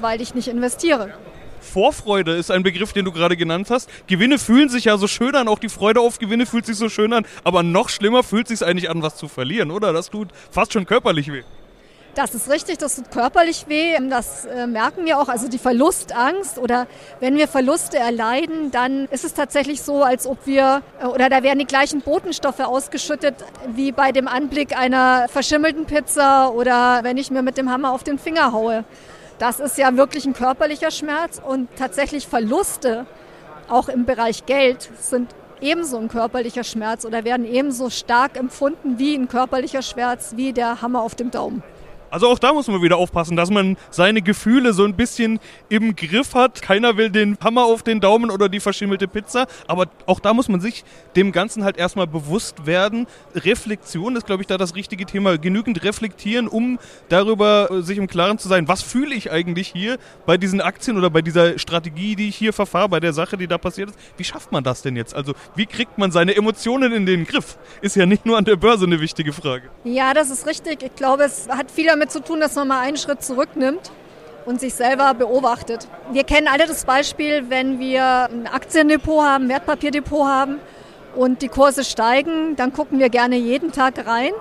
weil 0.00 0.20
ich 0.22 0.34
nicht 0.34 0.48
investiere. 0.48 1.12
Vorfreude 1.64 2.32
ist 2.32 2.50
ein 2.50 2.62
Begriff, 2.62 2.92
den 2.92 3.04
du 3.04 3.12
gerade 3.12 3.36
genannt 3.36 3.70
hast. 3.70 3.90
Gewinne 4.06 4.38
fühlen 4.38 4.68
sich 4.68 4.84
ja 4.84 4.96
so 4.98 5.08
schön 5.08 5.34
an, 5.34 5.48
auch 5.48 5.58
die 5.58 5.68
Freude 5.68 6.00
auf 6.00 6.18
Gewinne 6.18 6.46
fühlt 6.46 6.66
sich 6.66 6.76
so 6.76 6.88
schön 6.88 7.12
an, 7.12 7.26
aber 7.42 7.62
noch 7.62 7.88
schlimmer 7.88 8.22
fühlt 8.22 8.48
sich 8.48 8.64
eigentlich 8.64 8.90
an, 8.90 9.02
was 9.02 9.16
zu 9.16 9.28
verlieren, 9.28 9.70
oder? 9.70 9.92
Das 9.92 10.10
tut 10.10 10.28
fast 10.50 10.72
schon 10.72 10.86
körperlich 10.86 11.32
weh. 11.32 11.42
Das 12.14 12.32
ist 12.32 12.48
richtig, 12.48 12.78
das 12.78 12.94
tut 12.94 13.10
körperlich 13.10 13.64
weh. 13.66 13.96
Das 14.08 14.44
äh, 14.44 14.68
merken 14.68 15.04
wir 15.04 15.18
auch. 15.18 15.28
Also 15.28 15.48
die 15.48 15.58
Verlustangst 15.58 16.58
oder 16.58 16.86
wenn 17.18 17.36
wir 17.36 17.48
Verluste 17.48 17.98
erleiden, 17.98 18.70
dann 18.70 19.06
ist 19.06 19.24
es 19.24 19.34
tatsächlich 19.34 19.82
so, 19.82 20.04
als 20.04 20.26
ob 20.26 20.46
wir 20.46 20.82
äh, 21.02 21.06
oder 21.06 21.28
da 21.28 21.42
werden 21.42 21.58
die 21.58 21.66
gleichen 21.66 22.02
Botenstoffe 22.02 22.60
ausgeschüttet 22.60 23.34
wie 23.74 23.90
bei 23.90 24.12
dem 24.12 24.28
Anblick 24.28 24.78
einer 24.78 25.26
verschimmelten 25.28 25.86
Pizza 25.86 26.52
oder 26.52 27.00
wenn 27.02 27.16
ich 27.16 27.32
mir 27.32 27.42
mit 27.42 27.56
dem 27.58 27.68
Hammer 27.70 27.92
auf 27.92 28.04
den 28.04 28.18
Finger 28.18 28.52
haue. 28.52 28.84
Das 29.38 29.58
ist 29.58 29.78
ja 29.78 29.96
wirklich 29.96 30.26
ein 30.26 30.32
körperlicher 30.32 30.90
Schmerz 30.90 31.40
und 31.44 31.68
tatsächlich 31.76 32.26
Verluste, 32.26 33.06
auch 33.68 33.88
im 33.88 34.04
Bereich 34.04 34.46
Geld, 34.46 34.90
sind 35.00 35.34
ebenso 35.60 35.98
ein 35.98 36.08
körperlicher 36.08 36.62
Schmerz 36.62 37.04
oder 37.04 37.24
werden 37.24 37.44
ebenso 37.44 37.90
stark 37.90 38.36
empfunden 38.36 38.98
wie 38.98 39.16
ein 39.16 39.26
körperlicher 39.26 39.82
Schmerz 39.82 40.34
wie 40.36 40.52
der 40.52 40.82
Hammer 40.82 41.02
auf 41.02 41.14
dem 41.14 41.30
Daumen. 41.30 41.62
Also 42.14 42.28
auch 42.28 42.38
da 42.38 42.52
muss 42.52 42.68
man 42.68 42.80
wieder 42.80 42.96
aufpassen, 42.96 43.34
dass 43.34 43.50
man 43.50 43.76
seine 43.90 44.22
Gefühle 44.22 44.72
so 44.72 44.84
ein 44.84 44.94
bisschen 44.94 45.40
im 45.68 45.96
Griff 45.96 46.36
hat. 46.36 46.62
Keiner 46.62 46.96
will 46.96 47.10
den 47.10 47.36
Hammer 47.42 47.64
auf 47.64 47.82
den 47.82 47.98
Daumen 47.98 48.30
oder 48.30 48.48
die 48.48 48.60
verschimmelte 48.60 49.08
Pizza, 49.08 49.48
aber 49.66 49.86
auch 50.06 50.20
da 50.20 50.32
muss 50.32 50.48
man 50.48 50.60
sich 50.60 50.84
dem 51.16 51.32
Ganzen 51.32 51.64
halt 51.64 51.76
erstmal 51.76 52.06
bewusst 52.06 52.66
werden. 52.66 53.08
Reflexion 53.34 54.14
ist, 54.14 54.26
glaube 54.26 54.44
ich, 54.44 54.46
da 54.46 54.58
das 54.58 54.76
richtige 54.76 55.06
Thema. 55.06 55.38
Genügend 55.38 55.82
reflektieren, 55.82 56.46
um 56.46 56.78
darüber 57.08 57.68
äh, 57.72 57.82
sich 57.82 57.98
im 57.98 58.06
Klaren 58.06 58.38
zu 58.38 58.46
sein, 58.46 58.68
was 58.68 58.82
fühle 58.82 59.12
ich 59.12 59.32
eigentlich 59.32 59.66
hier 59.66 59.98
bei 60.24 60.36
diesen 60.36 60.60
Aktien 60.60 60.96
oder 60.96 61.10
bei 61.10 61.20
dieser 61.20 61.58
Strategie, 61.58 62.14
die 62.14 62.28
ich 62.28 62.36
hier 62.36 62.52
verfahre, 62.52 62.88
bei 62.88 63.00
der 63.00 63.12
Sache, 63.12 63.36
die 63.36 63.48
da 63.48 63.58
passiert 63.58 63.90
ist. 63.90 63.98
Wie 64.16 64.24
schafft 64.24 64.52
man 64.52 64.62
das 64.62 64.82
denn 64.82 64.94
jetzt? 64.94 65.16
Also 65.16 65.34
wie 65.56 65.66
kriegt 65.66 65.98
man 65.98 66.12
seine 66.12 66.36
Emotionen 66.36 66.92
in 66.92 67.06
den 67.06 67.24
Griff? 67.24 67.58
Ist 67.80 67.96
ja 67.96 68.06
nicht 68.06 68.24
nur 68.24 68.38
an 68.38 68.44
der 68.44 68.54
Börse 68.54 68.84
eine 68.84 69.00
wichtige 69.00 69.32
Frage. 69.32 69.68
Ja, 69.82 70.14
das 70.14 70.30
ist 70.30 70.46
richtig. 70.46 70.80
Ich 70.80 70.94
glaube, 70.94 71.24
es 71.24 71.48
hat 71.48 71.72
viel 71.72 71.86
damit 71.86 72.03
damit 72.04 72.12
zu 72.12 72.20
tun, 72.20 72.40
dass 72.40 72.54
man 72.54 72.68
mal 72.68 72.80
einen 72.80 72.98
Schritt 72.98 73.22
zurücknimmt 73.22 73.90
und 74.44 74.60
sich 74.60 74.74
selber 74.74 75.14
beobachtet. 75.14 75.88
Wir 76.12 76.24
kennen 76.24 76.48
alle 76.48 76.66
das 76.66 76.84
Beispiel, 76.84 77.48
wenn 77.48 77.78
wir 77.78 78.28
ein 78.30 78.46
Aktiendepot 78.46 79.24
haben, 79.24 79.44
ein 79.44 79.48
Wertpapierdepot 79.48 80.26
haben 80.26 80.58
und 81.14 81.40
die 81.40 81.48
Kurse 81.48 81.82
steigen, 81.82 82.56
dann 82.56 82.74
gucken 82.74 82.98
wir 82.98 83.08
gerne 83.08 83.36
jeden 83.36 83.72
Tag 83.72 84.06
rein 84.06 84.32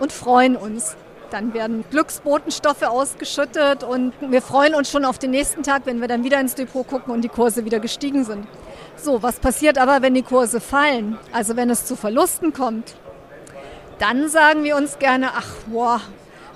und 0.00 0.12
freuen 0.12 0.56
uns. 0.56 0.96
Dann 1.30 1.52
werden 1.52 1.84
Glücksbotenstoffe 1.90 2.84
ausgeschüttet 2.84 3.84
und 3.84 4.14
wir 4.20 4.40
freuen 4.40 4.74
uns 4.74 4.90
schon 4.90 5.04
auf 5.04 5.18
den 5.18 5.32
nächsten 5.32 5.62
Tag, 5.62 5.82
wenn 5.84 6.00
wir 6.00 6.08
dann 6.08 6.24
wieder 6.24 6.40
ins 6.40 6.54
Depot 6.54 6.88
gucken 6.88 7.12
und 7.12 7.20
die 7.20 7.28
Kurse 7.28 7.66
wieder 7.66 7.80
gestiegen 7.80 8.24
sind. 8.24 8.46
So, 8.96 9.22
was 9.22 9.38
passiert 9.38 9.76
aber, 9.76 10.00
wenn 10.00 10.14
die 10.14 10.22
Kurse 10.22 10.58
fallen? 10.58 11.18
Also 11.32 11.54
wenn 11.54 11.68
es 11.68 11.84
zu 11.84 11.96
Verlusten 11.96 12.54
kommt, 12.54 12.94
dann 13.98 14.30
sagen 14.30 14.64
wir 14.64 14.76
uns 14.76 14.98
gerne, 14.98 15.32
ach, 15.36 15.52
boah, 15.66 16.00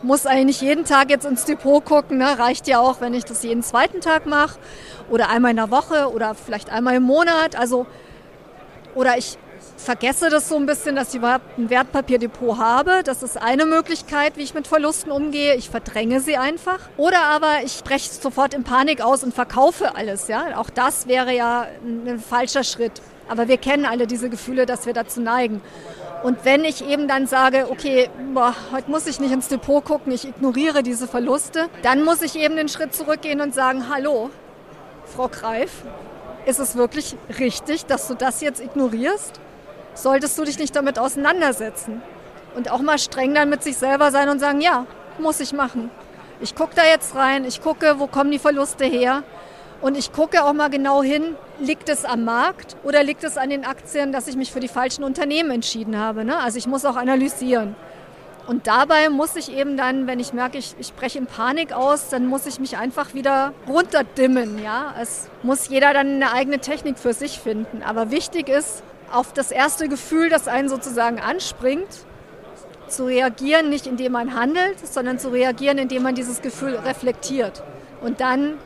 muss 0.03 0.27
eigentlich 0.27 0.61
jeden 0.61 0.85
Tag 0.85 1.11
jetzt 1.11 1.25
ins 1.25 1.45
Depot 1.45 1.85
gucken. 1.85 2.19
Ne? 2.19 2.39
Reicht 2.39 2.67
ja 2.67 2.81
auch, 2.81 3.01
wenn 3.01 3.15
ich 3.15 3.25
das 3.25 3.43
jeden 3.43 3.63
zweiten 3.63 4.01
Tag 4.01 4.27
mache 4.27 4.59
oder 5.11 5.29
einmal 5.29 5.53
in 5.53 5.57
der 5.57 5.71
Woche 5.71 6.13
oder 6.13 6.35
vielleicht 6.35 6.71
einmal 6.71 6.97
im 6.97 7.03
Monat. 7.03 7.57
Also, 7.57 7.87
oder 8.95 9.17
ich 9.17 9.39
vergesse 9.77 10.31
das 10.31 10.49
so 10.49 10.57
ein 10.57 10.67
bisschen, 10.67 10.97
dass 10.97 11.11
ich 11.11 11.17
überhaupt 11.17 11.59
ein 11.59 11.69
Wertpapierdepot 11.69 12.59
habe. 12.59 13.03
Das 13.05 13.23
ist 13.23 13.37
eine 13.37 13.67
Möglichkeit, 13.67 14.37
wie 14.37 14.43
ich 14.43 14.55
mit 14.55 14.67
Verlusten 14.67 15.11
umgehe. 15.11 15.55
Ich 15.57 15.71
verdränge 15.71 16.21
sie 16.21 16.37
einfach. 16.37 16.79
Oder 16.97 17.23
aber 17.25 17.63
ich 17.65 17.83
breche 17.83 18.11
sofort 18.11 18.55
in 18.55 18.65
Panik 18.65 19.01
aus 19.01 19.25
und 19.25 19.35
verkaufe 19.35 19.95
alles. 19.97 20.29
Ja? 20.29 20.57
Auch 20.57 20.71
das 20.71 21.09
wäre 21.09 21.35
ja 21.35 21.67
ein 21.85 22.21
falscher 22.21 22.65
Schritt. 22.65 22.93
Aber 23.29 23.49
wir 23.49 23.57
kennen 23.57 23.87
alle 23.87 24.07
diese 24.07 24.29
Gefühle, 24.29 24.67
dass 24.67 24.87
wir 24.87 24.93
dazu 24.93 25.21
neigen. 25.21 25.61
Und 26.23 26.45
wenn 26.45 26.65
ich 26.65 26.87
eben 26.87 27.09
dann 27.09 27.27
sage, 27.27 27.67
okay, 27.69 28.09
boah, 28.33 28.55
heute 28.71 28.91
muss 28.91 29.07
ich 29.09 29.19
nicht 29.19 29.33
ins 29.33 29.49
Depot 29.49 29.85
gucken, 29.85 30.13
ich 30.13 30.27
ignoriere 30.27 30.85
diese 30.85 31.09
Verluste, 31.09 31.69
dann 31.83 32.05
muss 32.05 32.23
ich 32.23 32.39
eben 32.39 32.55
den 32.55 32.69
Schritt 32.69 32.95
zurückgehen 32.95 33.41
und 33.41 33.55
sagen, 33.55 33.89
hallo, 33.93 34.31
Frau 35.05 35.29
Greif, 35.29 35.83
ist 36.47 36.61
es 36.61 36.77
wirklich 36.77 37.17
richtig, 37.39 37.87
dass 37.87 38.07
du 38.07 38.15
das 38.15 38.41
jetzt 38.41 38.61
ignorierst? 38.61 39.41
Solltest 39.95 40.39
du 40.39 40.45
dich 40.45 40.59
nicht 40.59 40.77
damit 40.77 40.99
auseinandersetzen? 40.99 42.03
Und 42.55 42.71
auch 42.71 42.83
mal 42.83 42.99
streng 42.99 43.35
dann 43.35 43.51
mit 43.51 43.65
sich 43.65 43.77
selber 43.77 44.11
sein 44.11 44.29
und 44.29 44.39
sagen, 44.39 44.61
ja, 44.61 44.87
muss 45.19 45.41
ich 45.41 45.53
machen. 45.53 45.91
Ich 46.41 46.55
gucke 46.55 46.75
da 46.75 46.85
jetzt 46.85 47.15
rein, 47.17 47.45
ich 47.45 47.63
gucke, 47.63 47.99
wo 47.99 48.07
kommen 48.07 48.31
die 48.31 48.39
Verluste 48.39 48.85
her 48.85 49.23
und 49.81 49.97
ich 49.97 50.13
gucke 50.13 50.45
auch 50.45 50.53
mal 50.53 50.71
genau 50.71 51.03
hin, 51.03 51.35
liegt 51.63 51.89
es 51.89 52.05
am 52.05 52.25
Markt 52.25 52.77
oder 52.85 53.03
liegt 53.03 53.25
es 53.25 53.39
an 53.39 53.51
den 53.51 53.65
Aktien, 53.65 54.13
dass 54.13 54.27
ich 54.29 54.37
mich 54.37 54.53
für 54.53 54.61
die 54.61 54.69
falschen 54.69 55.05
Unternehmen 55.05 55.51
entschieden 55.51 55.99
habe. 55.99 56.25
Ne? 56.25 56.39
Also 56.39 56.59
ich 56.59 56.67
muss 56.67 56.85
auch 56.85 56.97
analysieren. 56.97 57.75
Und 58.47 58.67
dabei 58.67 59.09
muss 59.09 59.37
ich 59.37 59.57
eben 59.57 59.77
dann, 59.77 60.09
wenn 60.09 60.19
ich 60.19 60.33
merke, 60.33 60.59
ich, 60.59 60.75
ich 60.79 60.93
breche 60.95 61.19
in 61.19 61.27
Panik 61.27 61.73
aus, 61.73 62.09
dann 62.09 62.27
muss 62.27 62.45
ich 62.47 62.59
mich 62.59 62.77
einfach 62.77 63.15
wieder 63.15 63.55
runterdimmen. 63.69 64.63
Ja? 64.63 64.95
Es 65.01 65.29
muss 65.43 65.69
jeder 65.69 65.95
dann 65.95 66.09
eine 66.09 66.33
eigene 66.33 66.59
Technik 66.59 66.99
für 66.99 67.13
sich 67.13 67.39
finden. 67.39 67.83
Aber 67.85 68.11
wichtig 68.11 68.49
ist, 68.49 68.83
auf 69.13 69.33
das 69.33 69.53
erste 69.53 69.89
Gefühl, 69.89 70.29
das 70.29 70.49
einen 70.49 70.69
sozusagen 70.69 71.21
anspringt, 71.21 72.07
zu 72.89 73.05
reagieren, 73.05 73.71
nicht 73.71 73.87
indem 73.87 74.13
man 74.13 74.35
handelt, 74.35 74.87
sondern 74.87 75.19
zu 75.19 75.29
reagieren, 75.29 75.79
indem 75.79 76.03
man 76.03 76.15
dieses 76.15 76.43
Gefühl 76.43 76.75
reflektiert. 76.77 77.63
Und 78.03 78.21
dann 78.21 78.59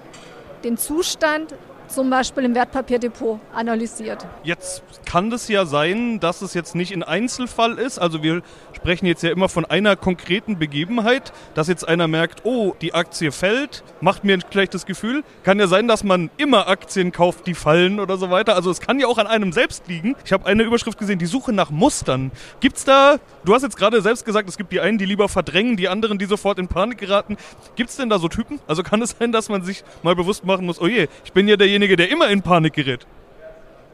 den 0.64 0.78
Zustand 0.78 1.54
zum 1.88 2.10
Beispiel 2.10 2.44
im 2.44 2.54
Wertpapierdepot 2.54 3.40
analysiert. 3.52 4.26
Jetzt 4.42 4.82
kann 5.04 5.32
es 5.32 5.48
ja 5.48 5.66
sein, 5.66 6.20
dass 6.20 6.42
es 6.42 6.54
jetzt 6.54 6.74
nicht 6.74 6.92
ein 6.92 7.02
Einzelfall 7.02 7.78
ist. 7.78 7.98
Also 7.98 8.22
wir 8.22 8.42
sprechen 8.74 9.06
jetzt 9.06 9.22
ja 9.22 9.30
immer 9.30 9.48
von 9.48 9.64
einer 9.64 9.96
konkreten 9.96 10.58
Begebenheit, 10.58 11.32
dass 11.54 11.68
jetzt 11.68 11.86
einer 11.86 12.08
merkt, 12.08 12.44
oh, 12.44 12.74
die 12.80 12.94
Aktie 12.94 13.32
fällt, 13.32 13.82
macht 14.00 14.24
mir 14.24 14.34
ein 14.34 14.44
schlechtes 14.50 14.86
Gefühl. 14.86 15.24
Kann 15.42 15.58
ja 15.58 15.66
sein, 15.66 15.88
dass 15.88 16.04
man 16.04 16.30
immer 16.36 16.68
Aktien 16.68 17.12
kauft, 17.12 17.46
die 17.46 17.54
fallen 17.54 18.00
oder 18.00 18.16
so 18.16 18.30
weiter. 18.30 18.54
Also 18.54 18.70
es 18.70 18.80
kann 18.80 19.00
ja 19.00 19.06
auch 19.06 19.18
an 19.18 19.26
einem 19.26 19.52
selbst 19.52 19.88
liegen. 19.88 20.14
Ich 20.24 20.32
habe 20.32 20.46
eine 20.46 20.62
Überschrift 20.62 20.98
gesehen, 20.98 21.18
die 21.18 21.26
Suche 21.26 21.52
nach 21.52 21.70
Mustern. 21.70 22.30
Gibt 22.60 22.76
es 22.76 22.84
da, 22.84 23.16
du 23.44 23.54
hast 23.54 23.62
jetzt 23.62 23.76
gerade 23.76 24.02
selbst 24.02 24.24
gesagt, 24.24 24.48
es 24.48 24.56
gibt 24.56 24.72
die 24.72 24.80
einen, 24.80 24.98
die 24.98 25.06
lieber 25.06 25.28
verdrängen, 25.28 25.76
die 25.76 25.88
anderen, 25.88 26.18
die 26.18 26.26
sofort 26.26 26.58
in 26.58 26.68
Panik 26.68 26.98
geraten. 26.98 27.36
Gibt 27.74 27.90
es 27.90 27.96
denn 27.96 28.08
da 28.08 28.18
so 28.18 28.28
Typen? 28.28 28.60
Also 28.66 28.82
kann 28.82 29.02
es 29.02 29.16
sein, 29.18 29.32
dass 29.32 29.48
man 29.48 29.62
sich 29.62 29.84
mal 30.02 30.14
bewusst 30.14 30.44
machen 30.44 30.66
muss, 30.66 30.80
oh 30.80 30.86
je, 30.86 31.08
ich 31.24 31.32
bin 31.32 31.48
ja 31.48 31.56
derjenige, 31.76 31.96
der 31.96 32.10
immer 32.10 32.28
in 32.28 32.42
Panik 32.42 32.72
gerät? 32.72 33.06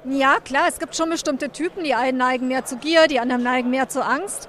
Ja, 0.05 0.39
klar, 0.41 0.67
es 0.69 0.79
gibt 0.79 0.97
schon 0.97 1.11
bestimmte 1.11 1.51
Typen. 1.51 1.85
Die 1.85 1.95
einen 1.95 2.19
neigen 2.19 2.49
mehr 2.49 2.65
zu 2.65 2.77
Gier, 2.77 3.07
die 3.09 3.19
anderen 3.21 3.43
neigen 3.43 3.71
mehr 3.71 3.89
zu 3.89 4.05
Angst. 4.05 4.49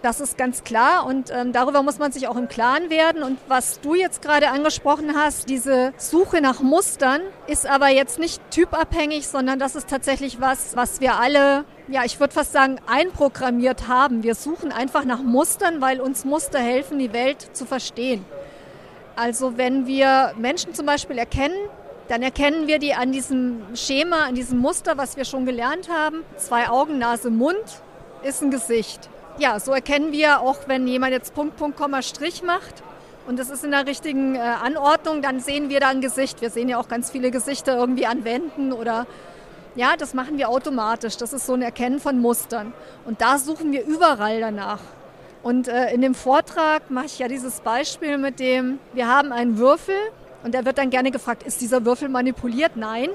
Das 0.00 0.20
ist 0.20 0.38
ganz 0.38 0.62
klar 0.62 1.06
und 1.06 1.32
ähm, 1.32 1.52
darüber 1.52 1.82
muss 1.82 1.98
man 1.98 2.12
sich 2.12 2.28
auch 2.28 2.36
im 2.36 2.46
Klaren 2.46 2.88
werden. 2.88 3.24
Und 3.24 3.36
was 3.48 3.80
du 3.80 3.96
jetzt 3.96 4.22
gerade 4.22 4.50
angesprochen 4.50 5.16
hast, 5.16 5.48
diese 5.48 5.92
Suche 5.96 6.40
nach 6.40 6.60
Mustern, 6.60 7.20
ist 7.48 7.66
aber 7.66 7.88
jetzt 7.88 8.20
nicht 8.20 8.40
typabhängig, 8.52 9.26
sondern 9.26 9.58
das 9.58 9.74
ist 9.74 9.88
tatsächlich 9.88 10.40
was, 10.40 10.76
was 10.76 11.00
wir 11.00 11.18
alle, 11.18 11.64
ja, 11.88 12.04
ich 12.04 12.20
würde 12.20 12.32
fast 12.32 12.52
sagen, 12.52 12.76
einprogrammiert 12.86 13.88
haben. 13.88 14.22
Wir 14.22 14.36
suchen 14.36 14.70
einfach 14.70 15.04
nach 15.04 15.20
Mustern, 15.20 15.80
weil 15.80 16.00
uns 16.00 16.24
Muster 16.24 16.60
helfen, 16.60 17.00
die 17.00 17.12
Welt 17.12 17.56
zu 17.56 17.66
verstehen. 17.66 18.24
Also 19.16 19.58
wenn 19.58 19.88
wir 19.88 20.32
Menschen 20.38 20.74
zum 20.74 20.86
Beispiel 20.86 21.18
erkennen, 21.18 21.56
dann 22.08 22.22
erkennen 22.22 22.66
wir 22.66 22.78
die 22.78 22.94
an 22.94 23.12
diesem 23.12 23.62
Schema, 23.74 24.24
an 24.24 24.34
diesem 24.34 24.58
Muster, 24.58 24.96
was 24.96 25.16
wir 25.16 25.24
schon 25.24 25.46
gelernt 25.46 25.88
haben. 25.88 26.24
Zwei 26.36 26.68
Augen, 26.68 26.98
Nase, 26.98 27.30
Mund 27.30 27.82
ist 28.22 28.42
ein 28.42 28.50
Gesicht 28.50 29.08
ja, 29.38 29.60
so 29.60 29.72
erkennen 29.72 30.12
wir 30.12 30.40
auch, 30.40 30.56
wenn 30.66 30.86
jemand 30.86 31.12
jetzt 31.12 31.34
Punkt, 31.34 31.56
Punkt, 31.56 31.76
Komma, 31.76 32.02
Strich 32.02 32.42
macht 32.42 32.82
und 33.26 33.38
das 33.38 33.50
ist 33.50 33.64
in 33.64 33.70
der 33.70 33.86
richtigen 33.86 34.34
äh, 34.34 34.38
Anordnung, 34.38 35.22
dann 35.22 35.40
sehen 35.40 35.68
wir 35.68 35.80
da 35.80 35.88
ein 35.88 36.00
Gesicht. 36.00 36.40
Wir 36.40 36.50
sehen 36.50 36.68
ja 36.68 36.78
auch 36.78 36.88
ganz 36.88 37.10
viele 37.10 37.30
Gesichter 37.30 37.76
irgendwie 37.76 38.06
an 38.06 38.24
Wänden 38.24 38.72
oder 38.72 39.06
ja, 39.76 39.96
das 39.96 40.12
machen 40.12 40.38
wir 40.38 40.48
automatisch. 40.48 41.16
Das 41.18 41.32
ist 41.32 41.46
so 41.46 41.54
ein 41.54 41.62
Erkennen 41.62 42.00
von 42.00 42.20
Mustern. 42.20 42.72
Und 43.04 43.20
da 43.20 43.38
suchen 43.38 43.70
wir 43.70 43.84
überall 43.84 44.40
danach. 44.40 44.80
Und 45.42 45.68
äh, 45.68 45.92
in 45.92 46.00
dem 46.00 46.14
Vortrag 46.14 46.90
mache 46.90 47.06
ich 47.06 47.18
ja 47.20 47.28
dieses 47.28 47.60
Beispiel 47.60 48.18
mit 48.18 48.40
dem, 48.40 48.80
wir 48.92 49.06
haben 49.06 49.30
einen 49.30 49.58
Würfel 49.58 49.94
und 50.42 50.54
der 50.54 50.64
wird 50.64 50.78
dann 50.78 50.90
gerne 50.90 51.10
gefragt, 51.10 51.42
ist 51.42 51.60
dieser 51.60 51.84
Würfel 51.84 52.08
manipuliert? 52.08 52.76
Nein, 52.76 53.10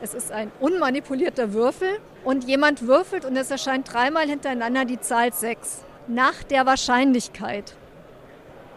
es 0.00 0.14
ist 0.14 0.32
ein 0.32 0.50
unmanipulierter 0.60 1.52
Würfel 1.52 1.98
und 2.24 2.44
jemand 2.44 2.86
würfelt 2.86 3.24
und 3.24 3.36
es 3.36 3.50
erscheint 3.50 3.92
dreimal 3.92 4.26
hintereinander 4.26 4.84
die 4.84 5.00
Zahl 5.00 5.32
6. 5.32 5.84
Nach 6.08 6.42
der 6.42 6.66
Wahrscheinlichkeit 6.66 7.74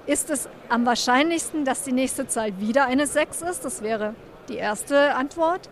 ist 0.05 0.29
es 0.29 0.47
am 0.69 0.85
wahrscheinlichsten, 0.85 1.65
dass 1.65 1.83
die 1.83 1.91
nächste 1.91 2.27
Zahl 2.27 2.59
wieder 2.59 2.85
eine 2.85 3.07
6 3.07 3.41
ist. 3.41 3.65
Das 3.65 3.81
wäre 3.81 4.13
die 4.49 4.57
erste 4.57 5.15
Antwort. 5.15 5.69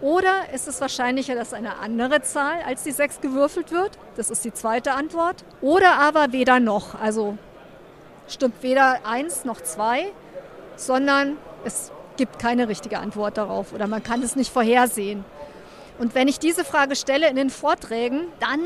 Oder 0.00 0.32
ist 0.54 0.68
es 0.68 0.80
wahrscheinlicher, 0.80 1.34
dass 1.34 1.52
eine 1.52 1.78
andere 1.78 2.22
Zahl 2.22 2.62
als 2.66 2.82
die 2.82 2.92
6 2.92 3.20
gewürfelt 3.20 3.70
wird? 3.72 3.98
Das 4.16 4.30
ist 4.30 4.44
die 4.44 4.52
zweite 4.52 4.92
Antwort. 4.92 5.44
Oder 5.60 5.98
aber 5.98 6.32
weder 6.32 6.60
noch. 6.60 7.00
Also 7.00 7.36
stimmt 8.26 8.62
weder 8.62 9.06
1 9.06 9.44
noch 9.44 9.60
2, 9.60 10.06
sondern 10.76 11.36
es 11.64 11.90
gibt 12.16 12.38
keine 12.38 12.68
richtige 12.68 12.98
Antwort 12.98 13.36
darauf 13.36 13.72
oder 13.72 13.86
man 13.86 14.02
kann 14.02 14.22
es 14.22 14.36
nicht 14.36 14.52
vorhersehen. 14.52 15.24
Und 15.98 16.14
wenn 16.14 16.28
ich 16.28 16.38
diese 16.38 16.64
Frage 16.64 16.96
stelle 16.96 17.28
in 17.28 17.36
den 17.36 17.50
Vorträgen, 17.50 18.26
dann 18.40 18.60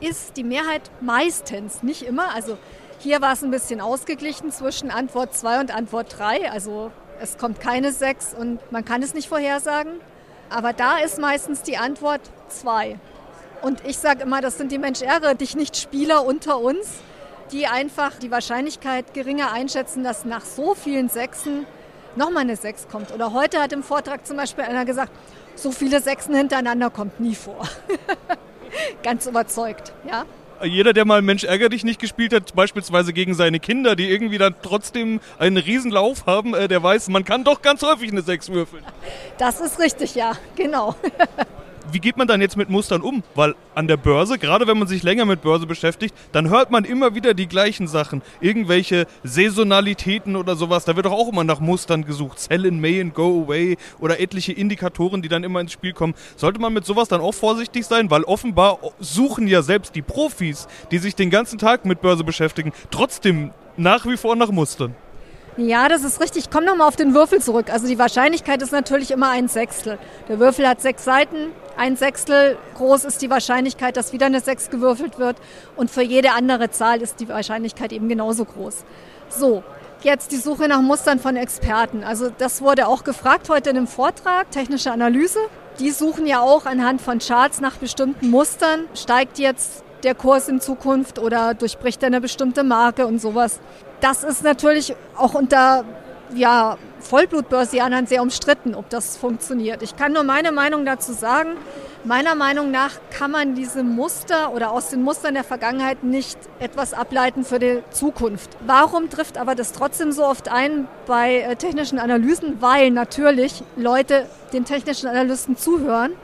ist 0.00 0.36
die 0.36 0.44
Mehrheit 0.44 0.82
meistens, 1.00 1.82
nicht 1.82 2.02
immer, 2.02 2.34
also 2.34 2.58
hier 2.98 3.20
war 3.20 3.32
es 3.32 3.42
ein 3.42 3.50
bisschen 3.50 3.80
ausgeglichen 3.80 4.50
zwischen 4.50 4.90
Antwort 4.90 5.34
2 5.34 5.60
und 5.60 5.74
Antwort 5.74 6.18
3, 6.18 6.50
also 6.50 6.90
es 7.20 7.38
kommt 7.38 7.60
keine 7.60 7.92
6 7.92 8.34
und 8.34 8.60
man 8.72 8.84
kann 8.84 9.02
es 9.02 9.14
nicht 9.14 9.28
vorhersagen, 9.28 9.92
aber 10.50 10.72
da 10.72 10.98
ist 10.98 11.18
meistens 11.18 11.62
die 11.62 11.76
Antwort 11.76 12.20
2. 12.48 12.98
Und 13.62 13.86
ich 13.86 13.98
sage 13.98 14.22
immer, 14.24 14.40
das 14.40 14.58
sind 14.58 14.72
die 14.72 14.78
Mensch 14.78 15.02
ärgere 15.02 15.36
dich 15.36 15.54
nicht 15.54 15.76
Spieler 15.76 16.24
unter 16.26 16.58
uns, 16.58 16.88
die 17.52 17.68
einfach 17.68 18.18
die 18.18 18.30
Wahrscheinlichkeit 18.30 19.14
geringer 19.14 19.52
einschätzen, 19.52 20.02
dass 20.02 20.24
nach 20.24 20.44
so 20.44 20.74
vielen 20.74 21.08
Sechsen 21.08 21.64
nochmal 22.16 22.42
eine 22.42 22.56
6 22.56 22.88
kommt. 22.88 23.12
Oder 23.12 23.32
heute 23.32 23.60
hat 23.60 23.72
im 23.72 23.82
Vortrag 23.82 24.26
zum 24.26 24.36
Beispiel 24.36 24.64
einer 24.64 24.84
gesagt, 24.84 25.12
so 25.54 25.72
viele 25.72 26.00
Sechsen 26.00 26.34
hintereinander 26.34 26.90
kommt 26.90 27.20
nie 27.20 27.34
vor. 27.34 27.68
Ganz 29.02 29.26
überzeugt, 29.26 29.92
ja. 30.08 30.24
Jeder, 30.64 30.92
der 30.92 31.04
mal 31.04 31.22
Mensch 31.22 31.42
ärger 31.42 31.68
dich 31.68 31.82
nicht 31.82 32.00
gespielt 32.00 32.32
hat, 32.32 32.54
beispielsweise 32.54 33.12
gegen 33.12 33.34
seine 33.34 33.58
Kinder, 33.58 33.96
die 33.96 34.08
irgendwie 34.08 34.38
dann 34.38 34.54
trotzdem 34.62 35.20
einen 35.38 35.56
Riesenlauf 35.56 36.26
haben, 36.26 36.54
äh, 36.54 36.68
der 36.68 36.82
weiß, 36.82 37.08
man 37.08 37.24
kann 37.24 37.42
doch 37.42 37.62
ganz 37.62 37.82
häufig 37.82 38.12
eine 38.12 38.22
6 38.22 38.50
würfeln. 38.50 38.84
Das 39.38 39.60
ist 39.60 39.80
richtig, 39.80 40.14
ja, 40.14 40.36
genau. 40.54 40.94
wie 41.92 42.00
geht 42.00 42.16
man 42.16 42.26
dann 42.26 42.40
jetzt 42.40 42.56
mit 42.56 42.70
Mustern 42.70 43.02
um? 43.02 43.22
Weil 43.34 43.54
an 43.74 43.88
der 43.88 43.96
Börse, 43.96 44.38
gerade 44.38 44.66
wenn 44.66 44.78
man 44.78 44.88
sich 44.88 45.02
länger 45.02 45.24
mit 45.24 45.42
Börse 45.42 45.66
beschäftigt, 45.66 46.14
dann 46.32 46.50
hört 46.50 46.70
man 46.70 46.84
immer 46.84 47.14
wieder 47.14 47.34
die 47.34 47.46
gleichen 47.46 47.86
Sachen. 47.86 48.22
Irgendwelche 48.40 49.06
Saisonalitäten 49.22 50.36
oder 50.36 50.56
sowas. 50.56 50.84
Da 50.84 50.96
wird 50.96 51.06
doch 51.06 51.12
auch 51.12 51.28
immer 51.28 51.44
nach 51.44 51.60
Mustern 51.60 52.04
gesucht. 52.04 52.38
Sell 52.38 52.64
in 52.64 52.80
May 52.80 53.00
and 53.00 53.14
go 53.14 53.42
away 53.44 53.76
oder 54.00 54.20
etliche 54.20 54.52
Indikatoren, 54.52 55.22
die 55.22 55.28
dann 55.28 55.44
immer 55.44 55.60
ins 55.60 55.72
Spiel 55.72 55.92
kommen. 55.92 56.14
Sollte 56.36 56.60
man 56.60 56.72
mit 56.72 56.84
sowas 56.84 57.08
dann 57.08 57.20
auch 57.20 57.34
vorsichtig 57.34 57.86
sein? 57.86 58.10
Weil 58.10 58.24
offenbar 58.24 58.78
suchen 58.98 59.46
ja 59.46 59.62
selbst 59.62 59.94
die 59.94 60.02
Profis, 60.02 60.68
die 60.90 60.98
sich 60.98 61.14
den 61.14 61.30
ganzen 61.30 61.58
Tag 61.58 61.84
mit 61.84 62.00
Börse 62.00 62.24
beschäftigen, 62.24 62.72
trotzdem 62.90 63.50
nach 63.76 64.06
wie 64.06 64.16
vor 64.16 64.36
nach 64.36 64.50
Mustern. 64.50 64.94
Ja, 65.58 65.88
das 65.88 66.02
ist 66.02 66.20
richtig. 66.20 66.44
Ich 66.44 66.50
komme 66.50 66.64
nochmal 66.64 66.88
auf 66.88 66.96
den 66.96 67.14
Würfel 67.14 67.42
zurück. 67.42 67.70
Also 67.70 67.86
die 67.86 67.98
Wahrscheinlichkeit 67.98 68.62
ist 68.62 68.72
natürlich 68.72 69.10
immer 69.10 69.28
ein 69.28 69.48
Sechstel. 69.48 69.98
Der 70.28 70.38
Würfel 70.38 70.66
hat 70.66 70.80
sechs 70.80 71.04
Seiten. 71.04 71.52
Ein 71.76 71.96
Sechstel 71.96 72.56
groß 72.76 73.04
ist 73.04 73.20
die 73.20 73.28
Wahrscheinlichkeit, 73.28 73.98
dass 73.98 74.14
wieder 74.14 74.26
eine 74.26 74.40
Sechs 74.40 74.70
gewürfelt 74.70 75.18
wird. 75.18 75.36
Und 75.76 75.90
für 75.90 76.02
jede 76.02 76.32
andere 76.32 76.70
Zahl 76.70 77.02
ist 77.02 77.20
die 77.20 77.28
Wahrscheinlichkeit 77.28 77.92
eben 77.92 78.08
genauso 78.08 78.46
groß. 78.46 78.84
So, 79.28 79.62
jetzt 80.02 80.32
die 80.32 80.36
Suche 80.36 80.68
nach 80.68 80.80
Mustern 80.80 81.20
von 81.20 81.36
Experten. 81.36 82.02
Also 82.02 82.30
das 82.30 82.62
wurde 82.62 82.88
auch 82.88 83.04
gefragt 83.04 83.50
heute 83.50 83.70
in 83.70 83.76
einem 83.76 83.86
Vortrag, 83.86 84.50
technische 84.50 84.90
Analyse. 84.90 85.38
Die 85.80 85.90
suchen 85.90 86.26
ja 86.26 86.40
auch 86.40 86.64
anhand 86.64 87.02
von 87.02 87.18
Charts 87.18 87.60
nach 87.60 87.76
bestimmten 87.76 88.30
Mustern. 88.30 88.84
Steigt 88.94 89.38
jetzt 89.38 89.84
der 90.02 90.14
Kurs 90.14 90.48
in 90.48 90.62
Zukunft 90.62 91.18
oder 91.18 91.52
durchbricht 91.52 92.02
er 92.02 92.06
eine 92.06 92.22
bestimmte 92.22 92.64
Marke 92.64 93.06
und 93.06 93.20
sowas. 93.20 93.60
Das 94.02 94.24
ist 94.24 94.42
natürlich 94.42 94.96
auch 95.16 95.34
unter 95.34 95.84
ja, 96.34 96.76
Vollblutbörsianern 96.98 98.08
sehr 98.08 98.20
umstritten, 98.22 98.74
ob 98.74 98.90
das 98.90 99.16
funktioniert. 99.16 99.80
Ich 99.80 99.94
kann 99.94 100.12
nur 100.12 100.24
meine 100.24 100.50
Meinung 100.50 100.84
dazu 100.84 101.12
sagen. 101.12 101.50
Meiner 102.02 102.34
Meinung 102.34 102.72
nach 102.72 102.90
kann 103.16 103.30
man 103.30 103.54
diese 103.54 103.84
Muster 103.84 104.52
oder 104.52 104.72
aus 104.72 104.88
den 104.88 105.04
Mustern 105.04 105.34
der 105.34 105.44
Vergangenheit 105.44 106.02
nicht 106.02 106.36
etwas 106.58 106.94
ableiten 106.94 107.44
für 107.44 107.60
die 107.60 107.78
Zukunft. 107.92 108.50
Warum 108.66 109.08
trifft 109.08 109.38
aber 109.38 109.54
das 109.54 109.70
trotzdem 109.70 110.10
so 110.10 110.24
oft 110.26 110.48
ein 110.48 110.88
bei 111.06 111.36
äh, 111.36 111.54
technischen 111.54 112.00
Analysen? 112.00 112.60
Weil 112.60 112.90
natürlich 112.90 113.62
Leute 113.76 114.26
den 114.52 114.64
technischen 114.64 115.06
Analysten 115.06 115.56
zuhören 115.56 116.14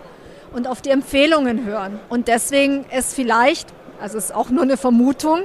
und 0.52 0.66
auf 0.66 0.82
die 0.82 0.90
Empfehlungen 0.90 1.64
hören. 1.64 2.00
Und 2.08 2.26
deswegen 2.26 2.86
es 2.90 3.14
vielleicht, 3.14 3.68
also 4.00 4.18
es 4.18 4.24
ist 4.24 4.34
auch 4.34 4.50
nur 4.50 4.64
eine 4.64 4.76
Vermutung, 4.76 5.42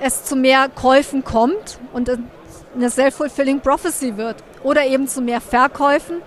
es 0.00 0.24
zu 0.24 0.36
mehr 0.36 0.68
Käufen 0.68 1.24
kommt 1.24 1.78
und 1.92 2.10
eine 2.74 2.90
self-fulfilling 2.90 3.60
prophecy 3.60 4.16
wird 4.16 4.36
oder 4.62 4.86
eben 4.86 5.08
zu 5.08 5.20
mehr 5.20 5.40
Verkäufen 5.40 6.22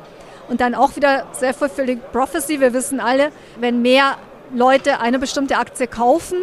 und 0.49 0.61
dann 0.61 0.75
auch 0.75 0.95
wieder 0.95 1.25
self-fulfilling 1.33 2.01
prophecy. 2.11 2.59
Wir 2.59 2.73
wissen 2.73 2.99
alle, 2.99 3.31
wenn 3.59 3.81
mehr 3.81 4.17
Leute 4.53 4.99
eine 4.99 5.19
bestimmte 5.19 5.57
Aktie 5.57 5.87
kaufen, 5.87 6.37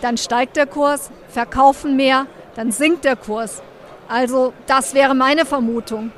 dann 0.00 0.16
steigt 0.16 0.56
der 0.56 0.66
Kurs, 0.66 1.10
verkaufen 1.28 1.96
mehr, 1.96 2.26
dann 2.56 2.72
sinkt 2.72 3.04
der 3.04 3.16
Kurs. 3.16 3.62
Also 4.08 4.52
das 4.66 4.94
wäre 4.94 5.14
meine 5.14 5.44
Vermutung. 5.44 6.12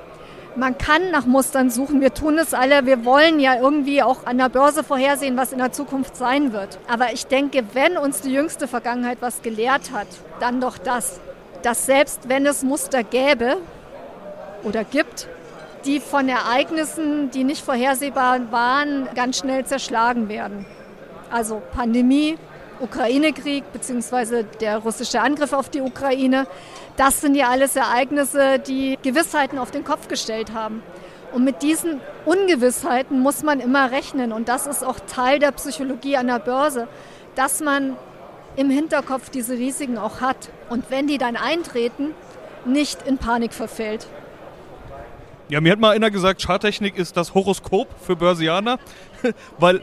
Man 0.56 0.78
kann 0.78 1.10
nach 1.10 1.26
Mustern 1.26 1.68
suchen, 1.68 2.00
wir 2.00 2.14
tun 2.14 2.38
es 2.38 2.54
alle, 2.54 2.86
wir 2.86 3.04
wollen 3.04 3.40
ja 3.40 3.56
irgendwie 3.56 4.02
auch 4.02 4.25
an 4.25 4.38
der 4.38 4.48
Börse 4.48 4.82
vorhersehen, 4.82 5.36
was 5.36 5.52
in 5.52 5.58
der 5.58 5.72
Zukunft 5.72 6.16
sein 6.16 6.54
wird. 6.54 6.78
Aber 6.88 7.12
ich 7.12 7.26
denke, 7.26 7.62
wenn 7.75 7.98
uns 7.98 8.22
die 8.22 8.32
jüngste 8.32 8.66
Vergangenheit 8.66 9.18
was 9.20 9.42
gelehrt 9.42 9.92
hat, 9.92 10.06
dann 10.40 10.62
doch 10.62 10.78
das, 10.78 11.20
dass 11.62 11.84
selbst 11.84 12.30
wenn 12.30 12.46
es 12.46 12.62
Muster 12.62 13.04
gäbe 13.04 13.58
oder 14.62 14.82
gibt, 14.84 15.28
die 15.84 16.00
von 16.00 16.26
Ereignissen, 16.26 17.30
die 17.30 17.44
nicht 17.44 17.62
vorhersehbar 17.62 18.40
waren, 18.50 19.08
ganz 19.14 19.38
schnell 19.38 19.66
zerschlagen 19.66 20.30
werden. 20.30 20.64
Also 21.30 21.60
Pandemie, 21.75 22.38
Ukraine-Krieg 22.80 23.64
bzw. 23.73 24.45
der 24.61 24.78
russische 24.78 25.21
Angriff 25.21 25.52
auf 25.52 25.68
die 25.68 25.80
Ukraine, 25.80 26.47
das 26.97 27.21
sind 27.21 27.35
ja 27.35 27.49
alles 27.50 27.76
Ereignisse, 27.76 28.59
die 28.59 28.99
Gewissheiten 29.02 29.59
auf 29.59 29.71
den 29.71 29.85
Kopf 29.85 30.09
gestellt 30.09 30.52
haben. 30.54 30.83
Und 31.33 31.45
mit 31.45 31.62
diesen 31.62 32.00
Ungewissheiten 32.25 33.21
muss 33.21 33.42
man 33.42 33.61
immer 33.61 33.90
rechnen. 33.90 34.33
Und 34.33 34.49
das 34.49 34.66
ist 34.66 34.85
auch 34.85 34.99
Teil 35.00 35.38
der 35.38 35.52
Psychologie 35.52 36.16
an 36.16 36.28
der 36.28 36.38
Börse, 36.38 36.88
dass 37.35 37.61
man 37.61 37.97
im 38.56 38.71
Hinterkopf 38.71 39.28
diese 39.30 39.54
Risiken 39.54 39.99
auch 39.99 40.21
hat. 40.21 40.50
Und 40.71 40.90
wenn 40.90 41.06
die 41.06 41.18
dann 41.18 41.37
eintreten, 41.37 42.14
nicht 42.64 43.02
in 43.02 43.18
Panik 43.18 43.52
verfällt. 43.52 44.06
Ja, 45.49 45.61
mir 45.61 45.73
hat 45.73 45.78
mal 45.78 45.95
einer 45.95 46.11
gesagt, 46.11 46.42
Charttechnik 46.45 46.97
ist 46.97 47.16
das 47.16 47.35
Horoskop 47.35 47.88
für 48.00 48.16
Börsianer, 48.16 48.78
weil 49.59 49.83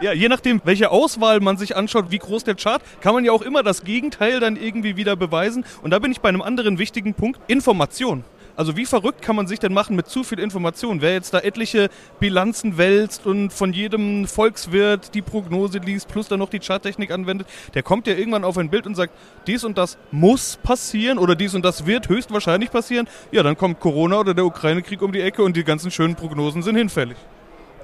ja, 0.00 0.12
je 0.12 0.28
nachdem, 0.28 0.60
welche 0.64 0.90
Auswahl 0.90 1.40
man 1.40 1.56
sich 1.56 1.76
anschaut, 1.76 2.10
wie 2.10 2.18
groß 2.18 2.44
der 2.44 2.54
Chart, 2.54 2.82
kann 3.00 3.14
man 3.14 3.24
ja 3.24 3.32
auch 3.32 3.42
immer 3.42 3.62
das 3.62 3.84
Gegenteil 3.84 4.40
dann 4.40 4.56
irgendwie 4.56 4.96
wieder 4.96 5.16
beweisen. 5.16 5.64
Und 5.82 5.90
da 5.90 5.98
bin 5.98 6.12
ich 6.12 6.20
bei 6.20 6.28
einem 6.28 6.42
anderen 6.42 6.78
wichtigen 6.78 7.14
Punkt, 7.14 7.40
Information. 7.48 8.24
Also 8.58 8.76
wie 8.76 8.86
verrückt 8.86 9.22
kann 9.22 9.36
man 9.36 9.46
sich 9.46 9.60
denn 9.60 9.72
machen 9.72 9.94
mit 9.94 10.08
zu 10.08 10.24
viel 10.24 10.40
Information? 10.40 11.00
Wer 11.00 11.12
jetzt 11.12 11.32
da 11.32 11.38
etliche 11.38 11.90
Bilanzen 12.18 12.76
wälzt 12.76 13.24
und 13.24 13.52
von 13.52 13.72
jedem 13.72 14.26
Volkswirt 14.26 15.14
die 15.14 15.22
Prognose 15.22 15.78
liest, 15.78 16.08
plus 16.08 16.26
dann 16.26 16.40
noch 16.40 16.48
die 16.48 16.58
Charttechnik 16.58 17.12
anwendet, 17.12 17.46
der 17.74 17.84
kommt 17.84 18.08
ja 18.08 18.14
irgendwann 18.14 18.42
auf 18.42 18.58
ein 18.58 18.68
Bild 18.68 18.88
und 18.88 18.96
sagt, 18.96 19.12
dies 19.46 19.62
und 19.62 19.78
das 19.78 19.96
muss 20.10 20.58
passieren 20.60 21.18
oder 21.18 21.36
dies 21.36 21.54
und 21.54 21.64
das 21.64 21.86
wird 21.86 22.08
höchstwahrscheinlich 22.08 22.72
passieren. 22.72 23.06
Ja, 23.30 23.44
dann 23.44 23.56
kommt 23.56 23.78
Corona 23.78 24.18
oder 24.18 24.34
der 24.34 24.44
Ukraine-Krieg 24.44 25.02
um 25.02 25.12
die 25.12 25.20
Ecke 25.20 25.44
und 25.44 25.56
die 25.56 25.62
ganzen 25.62 25.92
schönen 25.92 26.16
Prognosen 26.16 26.62
sind 26.64 26.74
hinfällig. 26.74 27.16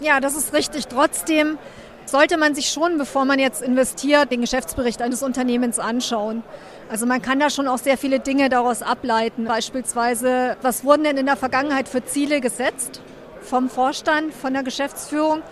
Ja, 0.00 0.18
das 0.18 0.35
ist 0.35 0.53
richtig. 0.55 0.88
Trotzdem 0.88 1.57
sollte 2.06 2.36
man 2.36 2.54
sich 2.54 2.70
schon, 2.70 2.98
bevor 2.98 3.24
man 3.24 3.38
jetzt 3.38 3.62
investiert, 3.62 4.30
den 4.30 4.40
Geschäftsbericht 4.40 5.02
eines 5.02 5.22
Unternehmens 5.22 5.78
anschauen. 5.78 6.42
Also 6.90 7.06
man 7.06 7.22
kann 7.22 7.40
da 7.40 7.50
schon 7.50 7.66
auch 7.66 7.78
sehr 7.78 7.96
viele 7.96 8.20
Dinge 8.20 8.48
daraus 8.48 8.82
ableiten. 8.82 9.44
Beispielsweise, 9.44 10.56
was 10.62 10.84
wurden 10.84 11.04
denn 11.04 11.16
in 11.16 11.26
der 11.26 11.36
Vergangenheit 11.36 11.88
für 11.88 12.04
Ziele 12.04 12.40
gesetzt 12.40 13.00
vom 13.40 13.68
Vorstand, 13.68 14.34
von 14.34 14.52
der 14.52 14.62
Geschäftsführung 14.62 15.42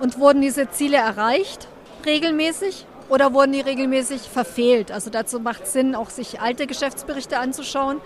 und 0.00 0.18
wurden 0.18 0.40
diese 0.40 0.70
Ziele 0.70 0.96
erreicht 0.96 1.68
regelmäßig 2.06 2.86
oder 3.08 3.34
wurden 3.34 3.52
die 3.52 3.60
regelmäßig 3.60 4.22
verfehlt? 4.22 4.90
Also 4.90 5.10
dazu 5.10 5.40
macht 5.40 5.64
es 5.64 5.72
Sinn, 5.72 5.94
auch 5.94 6.10
sich 6.10 6.40
alte 6.40 6.66
Geschäftsberichte 6.66 7.38
anzuschauen. 7.38 8.00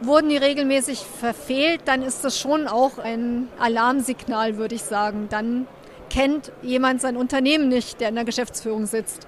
Wurden 0.00 0.28
die 0.28 0.36
regelmäßig 0.36 1.00
verfehlt, 1.00 1.82
dann 1.86 2.02
ist 2.02 2.24
das 2.24 2.38
schon 2.38 2.68
auch 2.68 2.98
ein 2.98 3.48
Alarmsignal, 3.58 4.56
würde 4.56 4.76
ich 4.76 4.84
sagen. 4.84 5.26
Dann 5.28 5.66
kennt 6.08 6.52
jemand 6.62 7.00
sein 7.00 7.16
Unternehmen 7.16 7.68
nicht, 7.68 8.00
der 8.00 8.08
in 8.08 8.14
der 8.14 8.24
Geschäftsführung 8.24 8.86
sitzt 8.86 9.26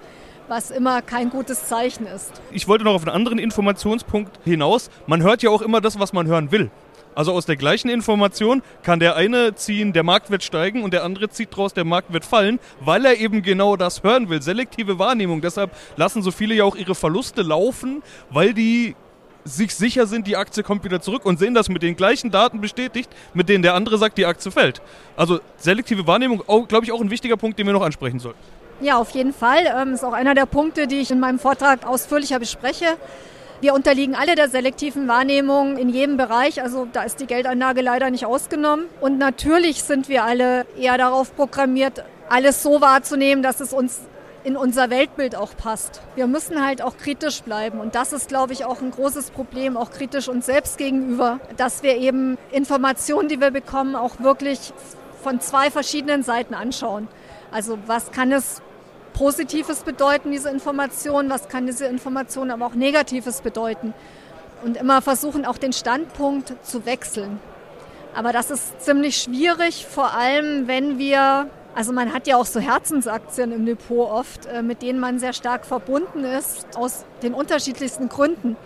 was 0.50 0.72
immer 0.72 1.00
kein 1.00 1.30
gutes 1.30 1.68
Zeichen 1.68 2.06
ist. 2.06 2.32
Ich 2.50 2.66
wollte 2.66 2.82
noch 2.82 2.94
auf 2.94 3.06
einen 3.06 3.14
anderen 3.14 3.38
Informationspunkt 3.38 4.40
hinaus. 4.44 4.90
Man 5.06 5.22
hört 5.22 5.44
ja 5.44 5.50
auch 5.50 5.62
immer 5.62 5.80
das, 5.80 6.00
was 6.00 6.12
man 6.12 6.26
hören 6.26 6.50
will. 6.50 6.72
Also 7.14 7.32
aus 7.32 7.46
der 7.46 7.56
gleichen 7.56 7.88
Information 7.88 8.62
kann 8.82 9.00
der 9.00 9.16
eine 9.16 9.54
ziehen, 9.54 9.92
der 9.92 10.02
Markt 10.02 10.30
wird 10.30 10.42
steigen 10.42 10.82
und 10.82 10.92
der 10.92 11.04
andere 11.04 11.28
zieht 11.28 11.54
draus, 11.54 11.72
der 11.72 11.84
Markt 11.84 12.12
wird 12.12 12.24
fallen, 12.24 12.58
weil 12.80 13.04
er 13.04 13.16
eben 13.18 13.42
genau 13.42 13.76
das 13.76 14.02
hören 14.02 14.28
will. 14.28 14.42
Selektive 14.42 14.98
Wahrnehmung. 14.98 15.40
Deshalb 15.40 15.70
lassen 15.96 16.22
so 16.22 16.30
viele 16.30 16.54
ja 16.54 16.64
auch 16.64 16.76
ihre 16.76 16.94
Verluste 16.94 17.42
laufen, 17.42 18.02
weil 18.30 18.54
die 18.54 18.96
sich 19.44 19.74
sicher 19.74 20.06
sind, 20.06 20.26
die 20.26 20.36
Aktie 20.36 20.62
kommt 20.62 20.84
wieder 20.84 21.00
zurück 21.00 21.24
und 21.24 21.38
sehen 21.38 21.54
das 21.54 21.68
mit 21.68 21.82
den 21.82 21.96
gleichen 21.96 22.30
Daten 22.30 22.60
bestätigt, 22.60 23.10
mit 23.34 23.48
denen 23.48 23.62
der 23.62 23.74
andere 23.74 23.98
sagt, 23.98 24.18
die 24.18 24.26
Aktie 24.26 24.50
fällt. 24.50 24.80
Also 25.16 25.40
selektive 25.56 26.06
Wahrnehmung, 26.06 26.42
glaube 26.68 26.84
ich, 26.84 26.92
auch 26.92 27.00
ein 27.00 27.10
wichtiger 27.10 27.36
Punkt, 27.36 27.58
den 27.58 27.66
wir 27.66 27.72
noch 27.72 27.82
ansprechen 27.82 28.18
sollten. 28.18 28.38
Ja, 28.80 28.96
auf 28.96 29.10
jeden 29.10 29.34
Fall. 29.34 29.64
Ähm, 29.76 29.92
ist 29.92 30.04
auch 30.04 30.14
einer 30.14 30.34
der 30.34 30.46
Punkte, 30.46 30.86
die 30.86 31.00
ich 31.00 31.10
in 31.10 31.20
meinem 31.20 31.38
Vortrag 31.38 31.86
ausführlicher 31.86 32.38
bespreche. 32.38 32.96
Wir 33.60 33.74
unterliegen 33.74 34.14
alle 34.14 34.36
der 34.36 34.48
selektiven 34.48 35.06
Wahrnehmung 35.06 35.76
in 35.76 35.90
jedem 35.90 36.16
Bereich, 36.16 36.62
also 36.62 36.88
da 36.90 37.02
ist 37.02 37.20
die 37.20 37.26
Geldanlage 37.26 37.82
leider 37.82 38.08
nicht 38.08 38.24
ausgenommen. 38.24 38.86
Und 39.02 39.18
natürlich 39.18 39.82
sind 39.82 40.08
wir 40.08 40.24
alle 40.24 40.64
eher 40.78 40.96
darauf 40.96 41.36
programmiert, 41.36 42.02
alles 42.30 42.62
so 42.62 42.80
wahrzunehmen, 42.80 43.42
dass 43.42 43.60
es 43.60 43.74
uns 43.74 44.00
in 44.42 44.56
unser 44.56 44.90
Weltbild 44.90 45.36
auch 45.36 45.56
passt. 45.56 46.00
Wir 46.14 46.26
müssen 46.26 46.64
halt 46.64 46.82
auch 46.82 46.96
kritisch 46.96 47.42
bleiben 47.42 47.80
und 47.80 47.94
das 47.94 48.12
ist, 48.12 48.28
glaube 48.28 48.52
ich, 48.52 48.64
auch 48.64 48.80
ein 48.80 48.90
großes 48.90 49.30
Problem, 49.30 49.76
auch 49.76 49.90
kritisch 49.90 50.28
uns 50.28 50.46
selbst 50.46 50.78
gegenüber, 50.78 51.40
dass 51.56 51.82
wir 51.82 51.96
eben 51.96 52.38
Informationen, 52.50 53.28
die 53.28 53.40
wir 53.40 53.50
bekommen, 53.50 53.96
auch 53.96 54.20
wirklich 54.20 54.72
von 55.22 55.40
zwei 55.40 55.70
verschiedenen 55.70 56.22
Seiten 56.22 56.54
anschauen. 56.54 57.08
Also 57.50 57.78
was 57.86 58.12
kann 58.12 58.32
es 58.32 58.62
Positives 59.12 59.80
bedeuten, 59.80 60.30
diese 60.30 60.48
Information, 60.50 61.28
was 61.28 61.48
kann 61.48 61.66
diese 61.66 61.86
Information 61.86 62.50
aber 62.50 62.66
auch 62.66 62.74
Negatives 62.74 63.42
bedeuten. 63.42 63.92
Und 64.64 64.76
immer 64.76 65.02
versuchen, 65.02 65.44
auch 65.44 65.58
den 65.58 65.72
Standpunkt 65.72 66.54
zu 66.62 66.86
wechseln. 66.86 67.40
Aber 68.14 68.32
das 68.32 68.50
ist 68.50 68.82
ziemlich 68.82 69.16
schwierig, 69.16 69.86
vor 69.86 70.14
allem 70.14 70.68
wenn 70.68 70.98
wir 70.98 71.48
also 71.74 71.92
man 71.92 72.12
hat 72.12 72.26
ja 72.26 72.36
auch 72.36 72.46
so 72.46 72.60
Herzensaktien 72.60 73.52
im 73.52 73.66
Depot 73.66 74.10
oft, 74.10 74.46
äh, 74.46 74.62
mit 74.62 74.82
denen 74.82 74.98
man 74.98 75.18
sehr 75.18 75.32
stark 75.32 75.64
verbunden 75.64 76.24
ist, 76.24 76.66
aus 76.76 77.04
den 77.22 77.34
unterschiedlichsten 77.34 78.08
Gründen. 78.08 78.56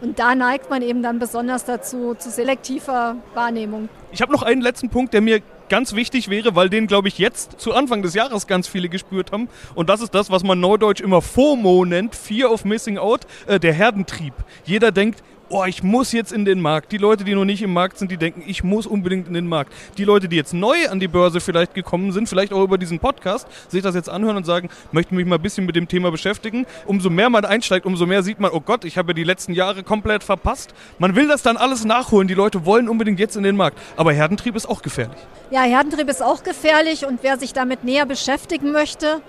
Und 0.00 0.18
da 0.18 0.34
neigt 0.34 0.70
man 0.70 0.82
eben 0.82 1.02
dann 1.02 1.18
besonders 1.18 1.64
dazu, 1.64 2.14
zu 2.14 2.30
selektiver 2.30 3.16
Wahrnehmung. 3.32 3.88
Ich 4.12 4.20
habe 4.20 4.32
noch 4.32 4.42
einen 4.42 4.60
letzten 4.60 4.90
Punkt, 4.90 5.14
der 5.14 5.20
mir 5.20 5.40
ganz 5.68 5.94
wichtig 5.94 6.28
wäre, 6.28 6.54
weil 6.54 6.68
den, 6.68 6.86
glaube 6.86 7.08
ich, 7.08 7.18
jetzt 7.18 7.60
zu 7.60 7.72
Anfang 7.72 8.02
des 8.02 8.14
Jahres 8.14 8.46
ganz 8.46 8.68
viele 8.68 8.88
gespürt 8.88 9.32
haben. 9.32 9.48
Und 9.74 9.88
das 9.88 10.00
ist 10.00 10.14
das, 10.14 10.30
was 10.30 10.44
man 10.44 10.60
neudeutsch 10.60 11.00
immer 11.00 11.22
FOMO 11.22 11.84
nennt, 11.84 12.14
Fear 12.14 12.50
of 12.50 12.64
Missing 12.64 12.98
Out, 12.98 13.22
äh, 13.46 13.58
der 13.58 13.72
Herdentrieb. 13.72 14.34
Jeder 14.64 14.92
denkt, 14.92 15.22
oh, 15.48 15.64
ich 15.64 15.82
muss 15.82 16.12
jetzt 16.12 16.32
in 16.32 16.44
den 16.44 16.60
Markt. 16.60 16.92
Die 16.92 16.98
Leute, 16.98 17.24
die 17.24 17.34
noch 17.34 17.44
nicht 17.44 17.62
im 17.62 17.72
Markt 17.72 17.98
sind, 17.98 18.10
die 18.10 18.16
denken, 18.16 18.42
ich 18.46 18.64
muss 18.64 18.86
unbedingt 18.86 19.28
in 19.28 19.34
den 19.34 19.46
Markt. 19.46 19.72
Die 19.98 20.04
Leute, 20.04 20.28
die 20.28 20.36
jetzt 20.36 20.54
neu 20.54 20.88
an 20.88 21.00
die 21.00 21.08
Börse 21.08 21.40
vielleicht 21.40 21.74
gekommen 21.74 22.12
sind, 22.12 22.28
vielleicht 22.28 22.52
auch 22.52 22.62
über 22.62 22.78
diesen 22.78 22.98
Podcast, 22.98 23.46
sich 23.68 23.82
das 23.82 23.94
jetzt 23.94 24.08
anhören 24.08 24.36
und 24.36 24.44
sagen, 24.44 24.68
möchte 24.92 25.14
mich 25.14 25.26
mal 25.26 25.36
ein 25.36 25.42
bisschen 25.42 25.66
mit 25.66 25.76
dem 25.76 25.88
Thema 25.88 26.10
beschäftigen. 26.10 26.66
Umso 26.86 27.10
mehr 27.10 27.30
man 27.30 27.44
einsteigt, 27.44 27.86
umso 27.86 28.06
mehr 28.06 28.22
sieht 28.22 28.40
man, 28.40 28.50
oh 28.52 28.60
Gott, 28.60 28.84
ich 28.84 28.98
habe 28.98 29.10
ja 29.10 29.14
die 29.14 29.24
letzten 29.24 29.52
Jahre 29.52 29.82
komplett 29.82 30.24
verpasst. 30.24 30.74
Man 30.98 31.14
will 31.16 31.28
das 31.28 31.42
dann 31.42 31.56
alles 31.56 31.84
nachholen. 31.84 32.28
Die 32.28 32.34
Leute 32.34 32.64
wollen 32.66 32.88
unbedingt 32.88 33.20
jetzt 33.20 33.36
in 33.36 33.42
den 33.42 33.56
Markt. 33.56 33.78
Aber 33.96 34.12
Herdentrieb 34.12 34.56
ist 34.56 34.68
auch 34.68 34.82
gefährlich. 34.82 35.18
Ja, 35.50 35.62
Herdentrieb 35.62 36.08
ist 36.08 36.22
auch 36.22 36.42
gefährlich 36.42 37.06
und 37.06 37.20
wer 37.22 37.38
sich 37.38 37.52
damit 37.52 37.84
näher 37.84 38.06
beschäftigen 38.06 38.72
möchte, 38.72 39.20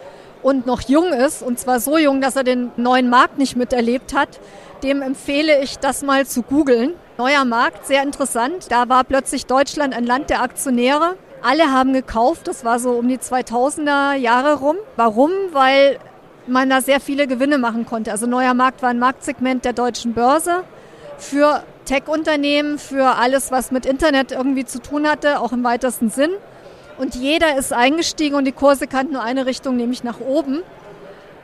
und 0.45 0.67
noch 0.67 0.81
jung 0.81 1.11
ist, 1.11 1.41
und 1.41 1.57
zwar 1.57 1.79
so 1.79 1.97
jung, 1.97 2.21
dass 2.21 2.35
er 2.35 2.43
den 2.43 2.69
neuen 2.77 3.09
Markt 3.09 3.39
nicht 3.39 3.55
miterlebt 3.55 4.13
hat, 4.13 4.29
dem 4.83 5.01
empfehle 5.01 5.63
ich 5.63 5.79
das 5.79 6.03
mal 6.03 6.27
zu 6.27 6.43
googeln. 6.43 6.93
Neuer 7.17 7.45
Markt, 7.45 7.87
sehr 7.87 8.03
interessant. 8.03 8.67
Da 8.69 8.87
war 8.87 9.03
plötzlich 9.05 9.47
Deutschland 9.47 9.95
ein 9.95 10.05
Land 10.05 10.29
der 10.29 10.43
Aktionäre. 10.43 11.15
Alle 11.41 11.71
haben 11.71 11.93
gekauft, 11.93 12.47
das 12.47 12.63
war 12.63 12.77
so 12.77 12.91
um 12.91 13.07
die 13.07 13.17
2000er 13.17 14.13
Jahre 14.13 14.59
rum. 14.59 14.75
Warum? 14.97 15.31
Weil 15.51 15.97
man 16.45 16.69
da 16.69 16.79
sehr 16.79 16.99
viele 16.99 17.25
Gewinne 17.25 17.57
machen 17.57 17.87
konnte. 17.87 18.11
Also 18.11 18.27
neuer 18.27 18.53
Markt 18.53 18.83
war 18.83 18.89
ein 18.89 18.99
Marktsegment 18.99 19.65
der 19.65 19.73
deutschen 19.73 20.13
Börse 20.13 20.63
für 21.17 21.63
Tech-Unternehmen, 21.85 22.77
für 22.77 23.15
alles, 23.15 23.49
was 23.49 23.71
mit 23.71 23.87
Internet 23.87 24.31
irgendwie 24.31 24.65
zu 24.65 24.79
tun 24.79 25.07
hatte, 25.07 25.39
auch 25.39 25.53
im 25.53 25.63
weitesten 25.63 26.11
Sinn. 26.11 26.29
Und 26.97 27.15
jeder 27.15 27.57
ist 27.57 27.73
eingestiegen 27.73 28.35
und 28.35 28.45
die 28.45 28.51
Kurse 28.51 28.87
kannten 28.87 29.13
nur 29.13 29.23
eine 29.23 29.45
Richtung, 29.45 29.75
nämlich 29.75 30.03
nach 30.03 30.19
oben. 30.19 30.61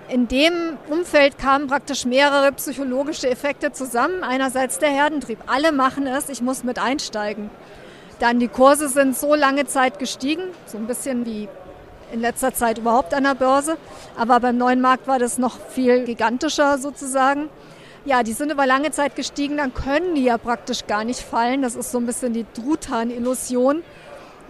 In 0.07 0.27
dem 0.27 0.77
Umfeld 0.89 1.37
kamen 1.37 1.67
praktisch 1.67 2.05
mehrere 2.05 2.51
psychologische 2.53 3.29
Effekte 3.29 3.71
zusammen. 3.71 4.23
Einerseits 4.23 4.79
der 4.79 4.89
Herdentrieb. 4.89 5.39
Alle 5.47 5.71
machen 5.71 6.07
es, 6.07 6.29
ich 6.29 6.41
muss 6.41 6.63
mit 6.63 6.79
einsteigen. 6.79 7.49
Dann 8.19 8.39
die 8.39 8.47
Kurse 8.47 8.87
sind 8.87 9.17
so 9.17 9.35
lange 9.35 9.65
Zeit 9.65 9.99
gestiegen, 9.99 10.43
so 10.65 10.77
ein 10.77 10.85
bisschen 10.85 11.25
wie 11.25 11.49
in 12.11 12.21
letzter 12.21 12.53
Zeit 12.53 12.77
überhaupt 12.77 13.13
an 13.13 13.23
der 13.23 13.35
Börse. 13.35 13.77
Aber 14.17 14.39
beim 14.39 14.57
neuen 14.57 14.81
Markt 14.81 15.07
war 15.07 15.17
das 15.17 15.37
noch 15.37 15.57
viel 15.69 16.03
gigantischer 16.03 16.77
sozusagen. 16.77 17.49
Ja, 18.03 18.23
die 18.23 18.33
sind 18.33 18.51
über 18.51 18.65
lange 18.65 18.91
Zeit 18.91 19.15
gestiegen, 19.15 19.57
dann 19.57 19.73
können 19.73 20.15
die 20.15 20.23
ja 20.23 20.37
praktisch 20.37 20.87
gar 20.87 21.03
nicht 21.03 21.19
fallen. 21.19 21.61
Das 21.61 21.75
ist 21.75 21.91
so 21.91 21.99
ein 21.99 22.05
bisschen 22.05 22.33
die 22.33 22.45
Truthahn-Illusion. 22.53 23.83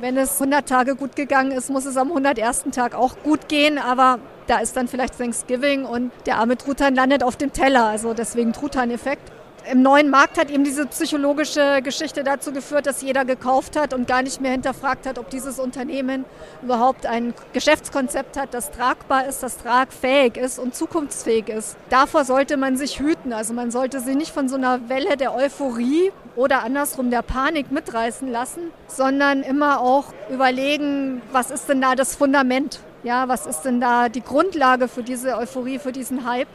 Wenn 0.01 0.17
es 0.17 0.41
100 0.41 0.67
Tage 0.67 0.95
gut 0.95 1.15
gegangen 1.15 1.51
ist, 1.51 1.69
muss 1.69 1.85
es 1.85 1.95
am 1.95 2.07
101. 2.07 2.63
Tag 2.71 2.95
auch 2.95 3.17
gut 3.21 3.47
gehen, 3.47 3.77
aber 3.77 4.17
da 4.47 4.57
ist 4.57 4.75
dann 4.75 4.87
vielleicht 4.87 5.15
Thanksgiving 5.15 5.85
und 5.85 6.11
der 6.25 6.37
arme 6.37 6.57
Truthahn 6.57 6.95
landet 6.95 7.21
auf 7.21 7.35
dem 7.35 7.53
Teller, 7.53 7.85
also 7.85 8.15
deswegen 8.15 8.51
Truthahn-Effekt 8.51 9.31
im 9.69 9.81
neuen 9.81 10.09
Markt 10.09 10.37
hat 10.37 10.49
eben 10.49 10.63
diese 10.63 10.85
psychologische 10.87 11.81
Geschichte 11.83 12.23
dazu 12.23 12.51
geführt, 12.51 12.87
dass 12.87 13.01
jeder 13.01 13.25
gekauft 13.25 13.75
hat 13.75 13.93
und 13.93 14.07
gar 14.07 14.21
nicht 14.23 14.41
mehr 14.41 14.51
hinterfragt 14.51 15.05
hat, 15.05 15.19
ob 15.19 15.29
dieses 15.29 15.59
Unternehmen 15.59 16.25
überhaupt 16.63 17.05
ein 17.05 17.33
Geschäftskonzept 17.53 18.37
hat, 18.37 18.53
das 18.53 18.71
tragbar 18.71 19.27
ist, 19.27 19.43
das 19.43 19.57
tragfähig 19.57 20.37
ist 20.37 20.57
und 20.57 20.75
zukunftsfähig 20.75 21.49
ist. 21.49 21.77
Davor 21.89 22.25
sollte 22.25 22.57
man 22.57 22.75
sich 22.77 22.99
hüten. 22.99 23.33
Also 23.33 23.53
man 23.53 23.71
sollte 23.71 23.99
sich 23.99 24.15
nicht 24.15 24.31
von 24.31 24.49
so 24.49 24.55
einer 24.55 24.89
Welle 24.89 25.17
der 25.17 25.35
Euphorie 25.35 26.11
oder 26.35 26.63
andersrum 26.63 27.11
der 27.11 27.21
Panik 27.21 27.71
mitreißen 27.71 28.31
lassen, 28.31 28.71
sondern 28.87 29.43
immer 29.43 29.81
auch 29.81 30.05
überlegen, 30.29 31.21
was 31.31 31.51
ist 31.51 31.69
denn 31.69 31.81
da 31.81 31.95
das 31.95 32.15
Fundament? 32.15 32.79
Ja, 33.03 33.27
was 33.27 33.45
ist 33.45 33.61
denn 33.61 33.81
da 33.81 34.09
die 34.09 34.21
Grundlage 34.21 34.87
für 34.87 35.03
diese 35.03 35.37
Euphorie, 35.37 35.79
für 35.79 35.91
diesen 35.91 36.25
Hype? 36.25 36.47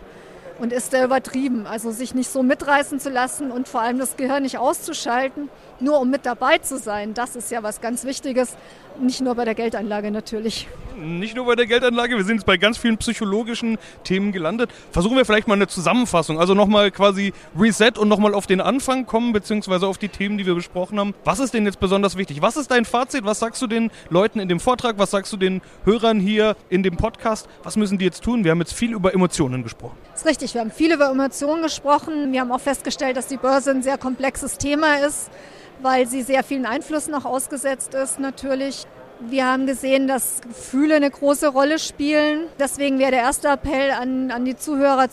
Und 0.59 0.73
ist 0.73 0.92
der 0.92 1.05
übertrieben. 1.05 1.66
Also 1.66 1.90
sich 1.90 2.14
nicht 2.14 2.31
so 2.31 2.42
mitreißen 2.42 3.01
zu 3.01 3.11
lassen 3.11 3.51
und 3.51 3.69
vor 3.69 3.81
allem 3.81 3.99
das 3.99 4.16
Gehirn 4.16 4.42
nicht 4.42 4.59
auszuschalten, 4.59 5.49
nur 5.81 6.01
um 6.01 6.11
mit 6.11 6.27
dabei 6.27 6.59
zu 6.59 6.79
sein. 6.79 7.14
Das 7.14 7.37
ist 7.37 7.51
ja 7.51 7.62
was 7.62 7.81
ganz 7.81 8.05
Wichtiges, 8.05 8.57
nicht 9.01 9.21
nur 9.21 9.35
bei 9.35 9.45
der 9.45 9.55
Geldanlage 9.55 10.11
natürlich. 10.11 10.69
Nicht 10.99 11.37
nur 11.37 11.45
bei 11.45 11.57
der 11.57 11.67
Geldanlage, 11.67 12.17
wir 12.17 12.25
sind 12.25 12.37
jetzt 12.37 12.47
bei 12.47 12.57
ganz 12.57 12.79
vielen 12.79 12.97
psychologischen 12.97 13.77
Themen 14.03 14.33
gelandet. 14.33 14.71
Versuchen 14.93 15.17
wir 15.17 15.27
vielleicht 15.27 15.47
mal 15.47 15.55
eine 15.55 15.67
Zusammenfassung, 15.67 16.41
also 16.41 16.55
nochmal 16.55 16.91
quasi 16.91 17.35
Reset 17.59 17.93
und 17.99 18.09
nochmal 18.09 18.33
auf 18.33 18.47
den 18.47 18.63
Anfang 18.63 19.05
kommen, 19.05 19.35
beziehungsweise 19.35 19.87
auf 19.87 19.99
die 19.99 20.09
Themen, 20.09 20.39
die 20.39 20.47
wir 20.47 20.55
besprochen 20.55 20.99
haben. 20.99 21.15
Was 21.25 21.39
ist 21.39 21.53
denn 21.53 21.67
jetzt 21.67 21.81
besonders 21.81 22.17
wichtig? 22.17 22.41
Was 22.41 22.57
ist 22.57 22.71
dein 22.71 22.87
Fazit? 22.87 23.27
Was 23.27 23.41
sagst 23.41 23.61
du 23.61 23.67
den 23.67 23.91
Leuten 24.09 24.41
in 24.41 24.49
dem 24.49 24.59
Vortrag? 24.59 24.99
Was 24.99 25.11
sagst 25.11 25.33
du 25.35 25.37
den 25.37 25.61
Hörern 25.85 26.19
hier 26.19 26.57
in 26.71 26.83
dem 26.83 26.97
Podcast? 26.97 27.47
Was 27.63 27.77
müssen 27.77 27.99
die 27.99 28.07
jetzt 28.07 28.25
tun? 28.25 28.45
Wir 28.45 28.53
haben 28.53 28.61
jetzt 28.61 28.73
viel 28.73 28.95
über 28.95 29.13
Emotionen 29.13 29.63
gesprochen. 29.63 29.99
Das 30.13 30.23
ist 30.23 30.27
richtig, 30.27 30.55
wir 30.55 30.63
haben 30.63 30.71
viel 30.71 30.95
über 30.95 31.11
Emotionen 31.11 31.63
gesprochen. 31.63 32.33
Wir 32.33 32.41
haben 32.41 32.53
auch 32.53 32.61
festgestellt, 32.61 33.19
dass 33.19 33.27
die 33.27 33.37
Börse 33.37 33.71
ein 33.71 33.83
sehr 33.83 33.99
komplexes 33.99 34.57
Thema 34.57 34.97
ist 35.07 35.31
weil 35.83 36.07
sie 36.07 36.23
sehr 36.23 36.43
vielen 36.43 36.65
Einflüssen 36.65 37.13
noch 37.13 37.27
ausgesetzt 37.27 37.93
ist 37.93 38.19
natürlich. 38.19 38.87
Wir 39.20 39.46
haben 39.46 39.66
gesehen, 39.66 40.07
dass 40.09 40.40
Gefühle 40.42 40.96
eine 40.96 41.11
große 41.11 41.48
Rolle 41.48 41.79
spielen. 41.79 42.44
Deswegen 42.59 42.98
wäre 42.98 43.12
der 43.12 43.20
erste 43.20 43.48
Appell 43.48 43.90
an, 43.92 44.31
an 44.31 44.44
die 44.44 44.57
Zuhörer, 44.57 45.09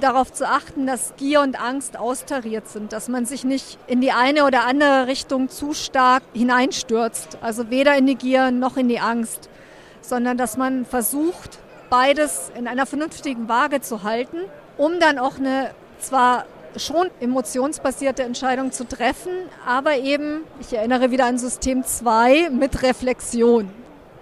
darauf 0.00 0.32
zu 0.32 0.48
achten, 0.48 0.86
dass 0.86 1.14
Gier 1.16 1.40
und 1.40 1.60
Angst 1.60 1.96
austariert 1.96 2.68
sind, 2.68 2.92
dass 2.92 3.08
man 3.08 3.26
sich 3.26 3.44
nicht 3.44 3.78
in 3.86 4.00
die 4.00 4.12
eine 4.12 4.44
oder 4.44 4.64
andere 4.64 5.06
Richtung 5.06 5.48
zu 5.48 5.72
stark 5.72 6.22
hineinstürzt. 6.34 7.38
Also 7.40 7.70
weder 7.70 7.96
in 7.96 8.06
die 8.06 8.16
Gier 8.16 8.50
noch 8.50 8.76
in 8.76 8.88
die 8.88 9.00
Angst, 9.00 9.48
sondern 10.00 10.36
dass 10.36 10.56
man 10.56 10.84
versucht, 10.84 11.58
beides 11.90 12.50
in 12.56 12.66
einer 12.66 12.86
vernünftigen 12.86 13.48
Waage 13.48 13.80
zu 13.80 14.02
halten, 14.02 14.38
um 14.76 14.98
dann 15.00 15.18
auch 15.18 15.38
eine 15.38 15.70
zwar 15.98 16.44
schon 16.76 17.10
emotionsbasierte 17.20 18.22
Entscheidungen 18.22 18.72
zu 18.72 18.86
treffen, 18.86 19.32
aber 19.66 19.96
eben, 19.96 20.42
ich 20.60 20.72
erinnere 20.72 21.10
wieder 21.10 21.26
an 21.26 21.38
System 21.38 21.84
2 21.84 22.50
mit 22.50 22.82
Reflexion. 22.82 23.70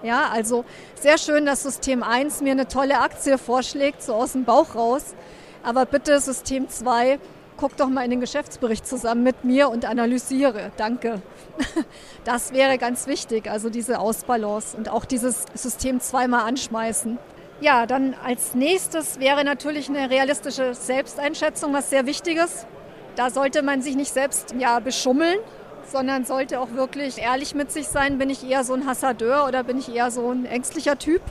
Ja, 0.02 0.30
also 0.32 0.64
sehr 1.00 1.16
schön, 1.16 1.46
dass 1.46 1.62
System 1.62 2.02
1 2.02 2.40
mir 2.40 2.52
eine 2.52 2.66
tolle 2.66 2.98
Aktie 2.98 3.38
vorschlägt, 3.38 4.02
so 4.02 4.14
aus 4.14 4.32
dem 4.32 4.44
Bauch 4.44 4.74
raus. 4.74 5.14
Aber 5.62 5.86
bitte 5.86 6.18
System 6.18 6.68
2, 6.68 7.20
guck 7.56 7.76
doch 7.76 7.88
mal 7.88 8.02
in 8.04 8.10
den 8.10 8.20
Geschäftsbericht 8.20 8.84
zusammen 8.84 9.22
mit 9.22 9.44
mir 9.44 9.68
und 9.68 9.84
analysiere. 9.84 10.72
Danke. 10.76 11.22
Das 12.24 12.52
wäre 12.52 12.78
ganz 12.78 13.08
wichtig, 13.08 13.50
also 13.50 13.68
diese 13.68 13.98
Ausbalance 13.98 14.76
und 14.76 14.88
auch 14.88 15.04
dieses 15.04 15.44
System 15.54 16.00
zweimal 16.00 16.42
anschmeißen. 16.42 17.18
Ja, 17.62 17.86
dann 17.86 18.16
als 18.24 18.56
nächstes 18.56 19.20
wäre 19.20 19.44
natürlich 19.44 19.88
eine 19.88 20.10
realistische 20.10 20.74
Selbsteinschätzung 20.74 21.72
was 21.72 21.90
sehr 21.90 22.06
Wichtiges. 22.06 22.66
Da 23.14 23.30
sollte 23.30 23.62
man 23.62 23.82
sich 23.82 23.94
nicht 23.94 24.12
selbst 24.12 24.52
ja, 24.58 24.80
beschummeln, 24.80 25.38
sondern 25.86 26.24
sollte 26.24 26.58
auch 26.58 26.72
wirklich 26.72 27.18
ehrlich 27.18 27.54
mit 27.54 27.70
sich 27.70 27.86
sein. 27.86 28.18
Bin 28.18 28.30
ich 28.30 28.50
eher 28.50 28.64
so 28.64 28.74
ein 28.74 28.84
Hassadeur 28.84 29.46
oder 29.46 29.62
bin 29.62 29.78
ich 29.78 29.94
eher 29.94 30.10
so 30.10 30.28
ein 30.28 30.44
ängstlicher 30.44 30.98
Typ? 30.98 31.22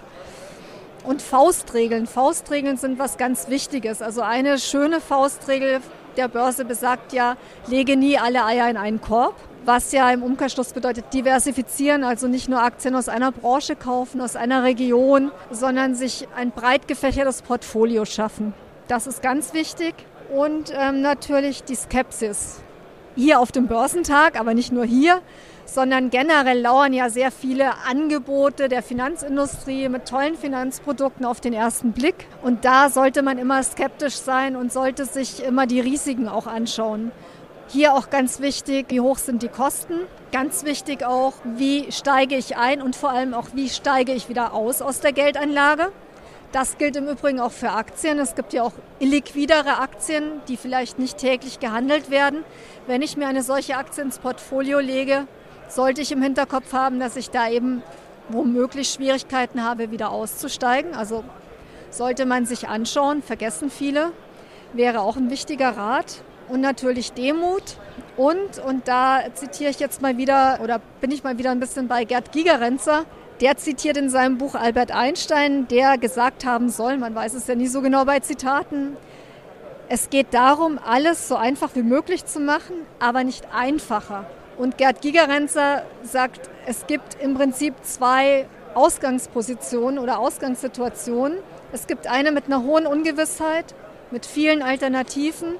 Und 1.03 1.21
Faustregeln. 1.21 2.07
Faustregeln 2.07 2.77
sind 2.77 2.97
was 2.97 3.17
ganz 3.17 3.49
Wichtiges. 3.49 4.01
Also 4.01 4.21
eine 4.21 4.57
schöne 4.57 5.01
Faustregel 5.01 5.81
der 6.15 6.29
Börse 6.29 6.63
besagt 6.63 7.11
ja, 7.11 7.35
lege 7.67 7.97
nie 7.97 8.17
alle 8.17 8.45
Eier 8.45 8.69
in 8.69 8.77
einen 8.77 9.01
Korb 9.01 9.35
was 9.65 9.91
ja 9.91 10.09
im 10.11 10.23
Umkehrschluss 10.23 10.73
bedeutet 10.73 11.13
diversifizieren, 11.13 12.03
also 12.03 12.27
nicht 12.27 12.49
nur 12.49 12.61
Aktien 12.63 12.95
aus 12.95 13.09
einer 13.09 13.31
Branche 13.31 13.75
kaufen, 13.75 14.21
aus 14.21 14.35
einer 14.35 14.63
Region, 14.63 15.31
sondern 15.51 15.95
sich 15.95 16.27
ein 16.35 16.51
breit 16.51 16.87
gefächertes 16.87 17.41
Portfolio 17.41 18.05
schaffen. 18.05 18.53
Das 18.87 19.07
ist 19.07 19.21
ganz 19.21 19.53
wichtig. 19.53 19.93
Und 20.35 20.71
ähm, 20.73 21.01
natürlich 21.01 21.63
die 21.63 21.75
Skepsis. 21.75 22.61
Hier 23.15 23.41
auf 23.41 23.51
dem 23.51 23.67
Börsentag, 23.67 24.39
aber 24.39 24.53
nicht 24.53 24.71
nur 24.71 24.85
hier, 24.85 25.19
sondern 25.65 26.09
generell 26.09 26.61
lauern 26.61 26.93
ja 26.93 27.09
sehr 27.09 27.31
viele 27.31 27.73
Angebote 27.85 28.69
der 28.69 28.81
Finanzindustrie 28.81 29.89
mit 29.89 30.07
tollen 30.07 30.35
Finanzprodukten 30.35 31.25
auf 31.25 31.41
den 31.41 31.53
ersten 31.53 31.91
Blick. 31.91 32.27
Und 32.41 32.63
da 32.63 32.89
sollte 32.89 33.21
man 33.21 33.37
immer 33.37 33.61
skeptisch 33.63 34.15
sein 34.15 34.55
und 34.55 34.71
sollte 34.71 35.05
sich 35.05 35.43
immer 35.43 35.67
die 35.67 35.81
Risiken 35.81 36.29
auch 36.29 36.47
anschauen. 36.47 37.11
Hier 37.73 37.93
auch 37.93 38.09
ganz 38.09 38.41
wichtig, 38.41 38.87
wie 38.89 38.99
hoch 38.99 39.17
sind 39.17 39.43
die 39.43 39.47
Kosten? 39.47 39.93
Ganz 40.33 40.65
wichtig 40.65 41.05
auch, 41.05 41.31
wie 41.45 41.89
steige 41.89 42.35
ich 42.35 42.57
ein 42.57 42.81
und 42.81 42.97
vor 42.97 43.11
allem 43.11 43.33
auch, 43.33 43.47
wie 43.53 43.69
steige 43.69 44.11
ich 44.11 44.27
wieder 44.27 44.53
aus 44.53 44.81
aus 44.81 44.99
der 44.99 45.13
Geldanlage? 45.13 45.93
Das 46.51 46.77
gilt 46.77 46.97
im 46.97 47.07
Übrigen 47.07 47.39
auch 47.39 47.53
für 47.53 47.69
Aktien. 47.69 48.19
Es 48.19 48.35
gibt 48.35 48.51
ja 48.51 48.63
auch 48.63 48.73
illiquidere 48.99 49.77
Aktien, 49.79 50.41
die 50.49 50.57
vielleicht 50.57 50.99
nicht 50.99 51.17
täglich 51.17 51.61
gehandelt 51.61 52.11
werden. 52.11 52.43
Wenn 52.87 53.01
ich 53.01 53.15
mir 53.15 53.29
eine 53.29 53.41
solche 53.41 53.77
Aktie 53.77 54.03
ins 54.03 54.19
Portfolio 54.19 54.79
lege, 54.79 55.25
sollte 55.69 56.01
ich 56.01 56.11
im 56.11 56.21
Hinterkopf 56.21 56.73
haben, 56.73 56.99
dass 56.99 57.15
ich 57.15 57.29
da 57.29 57.49
eben 57.49 57.83
womöglich 58.27 58.89
Schwierigkeiten 58.89 59.63
habe, 59.63 59.91
wieder 59.91 60.11
auszusteigen. 60.11 60.93
Also 60.93 61.23
sollte 61.89 62.25
man 62.25 62.45
sich 62.45 62.67
anschauen, 62.67 63.23
vergessen 63.23 63.71
viele, 63.71 64.11
wäre 64.73 64.99
auch 64.99 65.15
ein 65.15 65.29
wichtiger 65.29 65.77
Rat 65.77 66.21
und 66.51 66.61
natürlich 66.61 67.13
Demut. 67.13 67.77
Und, 68.17 68.59
und 68.65 68.87
da 68.87 69.21
zitiere 69.33 69.71
ich 69.71 69.79
jetzt 69.79 70.01
mal 70.01 70.17
wieder, 70.17 70.59
oder 70.61 70.81
bin 70.99 71.11
ich 71.11 71.23
mal 71.23 71.37
wieder 71.37 71.51
ein 71.51 71.59
bisschen 71.59 71.87
bei 71.87 72.03
Gerd 72.03 72.31
Gigerenzer, 72.31 73.05
der 73.39 73.57
zitiert 73.57 73.97
in 73.97 74.09
seinem 74.09 74.37
Buch 74.37 74.53
Albert 74.53 74.91
Einstein, 74.91 75.67
der 75.67 75.97
gesagt 75.97 76.45
haben 76.45 76.69
soll, 76.69 76.97
man 76.97 77.15
weiß 77.15 77.33
es 77.33 77.47
ja 77.47 77.55
nie 77.55 77.67
so 77.67 77.81
genau 77.81 78.05
bei 78.05 78.19
Zitaten, 78.19 78.97
es 79.93 80.09
geht 80.09 80.27
darum, 80.33 80.79
alles 80.85 81.27
so 81.27 81.35
einfach 81.35 81.71
wie 81.73 81.81
möglich 81.81 82.25
zu 82.25 82.39
machen, 82.39 82.75
aber 82.99 83.23
nicht 83.23 83.47
einfacher. 83.53 84.25
Und 84.57 84.77
Gerd 84.77 85.01
Gigerenzer 85.01 85.83
sagt, 86.03 86.49
es 86.65 86.85
gibt 86.85 87.17
im 87.21 87.33
Prinzip 87.33 87.73
zwei 87.81 88.47
Ausgangspositionen 88.73 89.99
oder 89.99 90.19
Ausgangssituationen. 90.19 91.39
Es 91.73 91.87
gibt 91.87 92.07
eine 92.07 92.31
mit 92.31 92.45
einer 92.45 92.63
hohen 92.63 92.85
Ungewissheit, 92.85 93.73
mit 94.11 94.25
vielen 94.25 94.61
Alternativen 94.61 95.55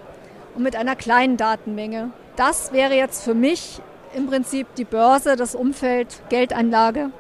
und 0.55 0.63
mit 0.63 0.75
einer 0.75 0.95
kleinen 0.95 1.37
Datenmenge. 1.37 2.11
Das 2.35 2.73
wäre 2.73 2.95
jetzt 2.95 3.23
für 3.23 3.33
mich 3.33 3.81
im 4.13 4.27
Prinzip 4.27 4.67
die 4.75 4.83
Börse, 4.83 5.35
das 5.35 5.55
Umfeld, 5.55 6.21
Geldanlage. 6.29 7.11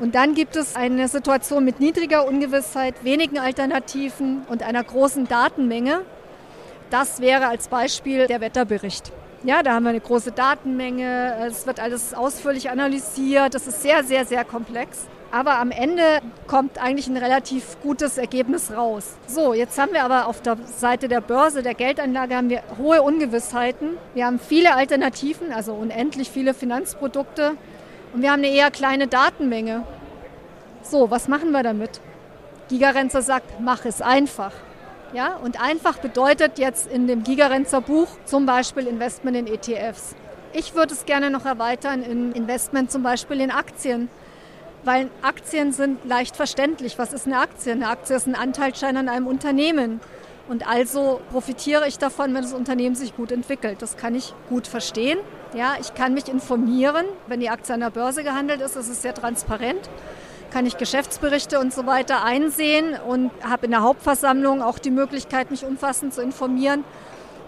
Und 0.00 0.14
dann 0.14 0.34
gibt 0.34 0.56
es 0.56 0.74
eine 0.74 1.08
Situation 1.08 1.64
mit 1.64 1.78
niedriger 1.78 2.26
Ungewissheit, 2.26 3.04
wenigen 3.04 3.38
Alternativen 3.38 4.42
und 4.48 4.62
einer 4.62 4.82
großen 4.82 5.28
Datenmenge. 5.28 6.00
Das 6.90 7.20
wäre 7.20 7.46
als 7.46 7.68
Beispiel 7.68 8.26
der 8.26 8.40
Wetterbericht. 8.40 9.12
Ja, 9.44 9.62
da 9.62 9.74
haben 9.74 9.84
wir 9.84 9.90
eine 9.90 10.00
große 10.00 10.32
Datenmenge, 10.32 11.46
es 11.46 11.66
wird 11.66 11.80
alles 11.80 12.14
ausführlich 12.14 12.70
analysiert, 12.70 13.54
das 13.54 13.66
ist 13.66 13.82
sehr, 13.82 14.04
sehr, 14.04 14.24
sehr 14.24 14.44
komplex. 14.44 15.06
Aber 15.32 15.58
am 15.58 15.70
Ende 15.70 16.20
kommt 16.46 16.78
eigentlich 16.78 17.08
ein 17.08 17.16
relativ 17.16 17.80
gutes 17.82 18.18
Ergebnis 18.18 18.70
raus. 18.70 19.16
So, 19.26 19.54
jetzt 19.54 19.78
haben 19.78 19.94
wir 19.94 20.04
aber 20.04 20.26
auf 20.26 20.42
der 20.42 20.58
Seite 20.66 21.08
der 21.08 21.22
Börse, 21.22 21.62
der 21.62 21.72
Geldanlage, 21.72 22.36
haben 22.36 22.50
wir 22.50 22.62
hohe 22.76 23.00
Ungewissheiten. 23.00 23.96
Wir 24.12 24.26
haben 24.26 24.38
viele 24.38 24.74
Alternativen, 24.74 25.50
also 25.50 25.72
unendlich 25.72 26.30
viele 26.30 26.52
Finanzprodukte. 26.52 27.52
Und 28.12 28.20
wir 28.20 28.30
haben 28.30 28.44
eine 28.44 28.52
eher 28.52 28.70
kleine 28.70 29.06
Datenmenge. 29.06 29.86
So, 30.82 31.10
was 31.10 31.28
machen 31.28 31.50
wir 31.52 31.62
damit? 31.62 32.02
Gigarenzer 32.68 33.22
sagt, 33.22 33.58
mach 33.58 33.86
es 33.86 34.02
einfach. 34.02 34.52
Ja, 35.14 35.36
und 35.36 35.58
einfach 35.62 35.96
bedeutet 35.96 36.58
jetzt 36.58 36.92
in 36.92 37.06
dem 37.06 37.22
Gigarenzer 37.22 37.80
Buch 37.80 38.08
zum 38.26 38.44
Beispiel 38.44 38.86
Investment 38.86 39.38
in 39.38 39.46
ETFs. 39.46 40.14
Ich 40.52 40.74
würde 40.74 40.92
es 40.92 41.06
gerne 41.06 41.30
noch 41.30 41.46
erweitern 41.46 42.02
in 42.02 42.32
Investment 42.32 42.90
zum 42.92 43.02
Beispiel 43.02 43.40
in 43.40 43.50
Aktien 43.50 44.10
weil 44.84 45.10
Aktien 45.22 45.72
sind 45.72 46.04
leicht 46.04 46.36
verständlich. 46.36 46.98
Was 46.98 47.12
ist 47.12 47.26
eine 47.26 47.38
Aktie? 47.38 47.72
Eine 47.72 47.88
Aktie 47.88 48.16
ist 48.16 48.26
ein 48.26 48.34
Anteilsschein 48.34 48.96
an 48.96 49.08
einem 49.08 49.26
Unternehmen. 49.26 50.00
Und 50.48 50.68
also 50.68 51.20
profitiere 51.30 51.86
ich 51.86 51.98
davon, 51.98 52.34
wenn 52.34 52.42
das 52.42 52.52
Unternehmen 52.52 52.94
sich 52.94 53.14
gut 53.16 53.30
entwickelt. 53.30 53.80
Das 53.80 53.96
kann 53.96 54.14
ich 54.14 54.34
gut 54.48 54.66
verstehen. 54.66 55.18
Ja, 55.54 55.74
ich 55.80 55.94
kann 55.94 56.14
mich 56.14 56.28
informieren. 56.28 57.06
Wenn 57.26 57.40
die 57.40 57.48
Aktie 57.48 57.74
an 57.74 57.80
der 57.80 57.90
Börse 57.90 58.24
gehandelt 58.24 58.60
ist, 58.60 58.76
ist 58.76 58.88
es 58.88 59.02
sehr 59.02 59.14
transparent. 59.14 59.88
Kann 60.50 60.66
ich 60.66 60.76
Geschäftsberichte 60.76 61.60
und 61.60 61.72
so 61.72 61.86
weiter 61.86 62.24
einsehen 62.24 62.94
und 63.08 63.30
habe 63.42 63.66
in 63.66 63.70
der 63.70 63.82
Hauptversammlung 63.82 64.62
auch 64.62 64.78
die 64.78 64.90
Möglichkeit, 64.90 65.50
mich 65.50 65.64
umfassend 65.64 66.12
zu 66.12 66.20
informieren 66.20 66.84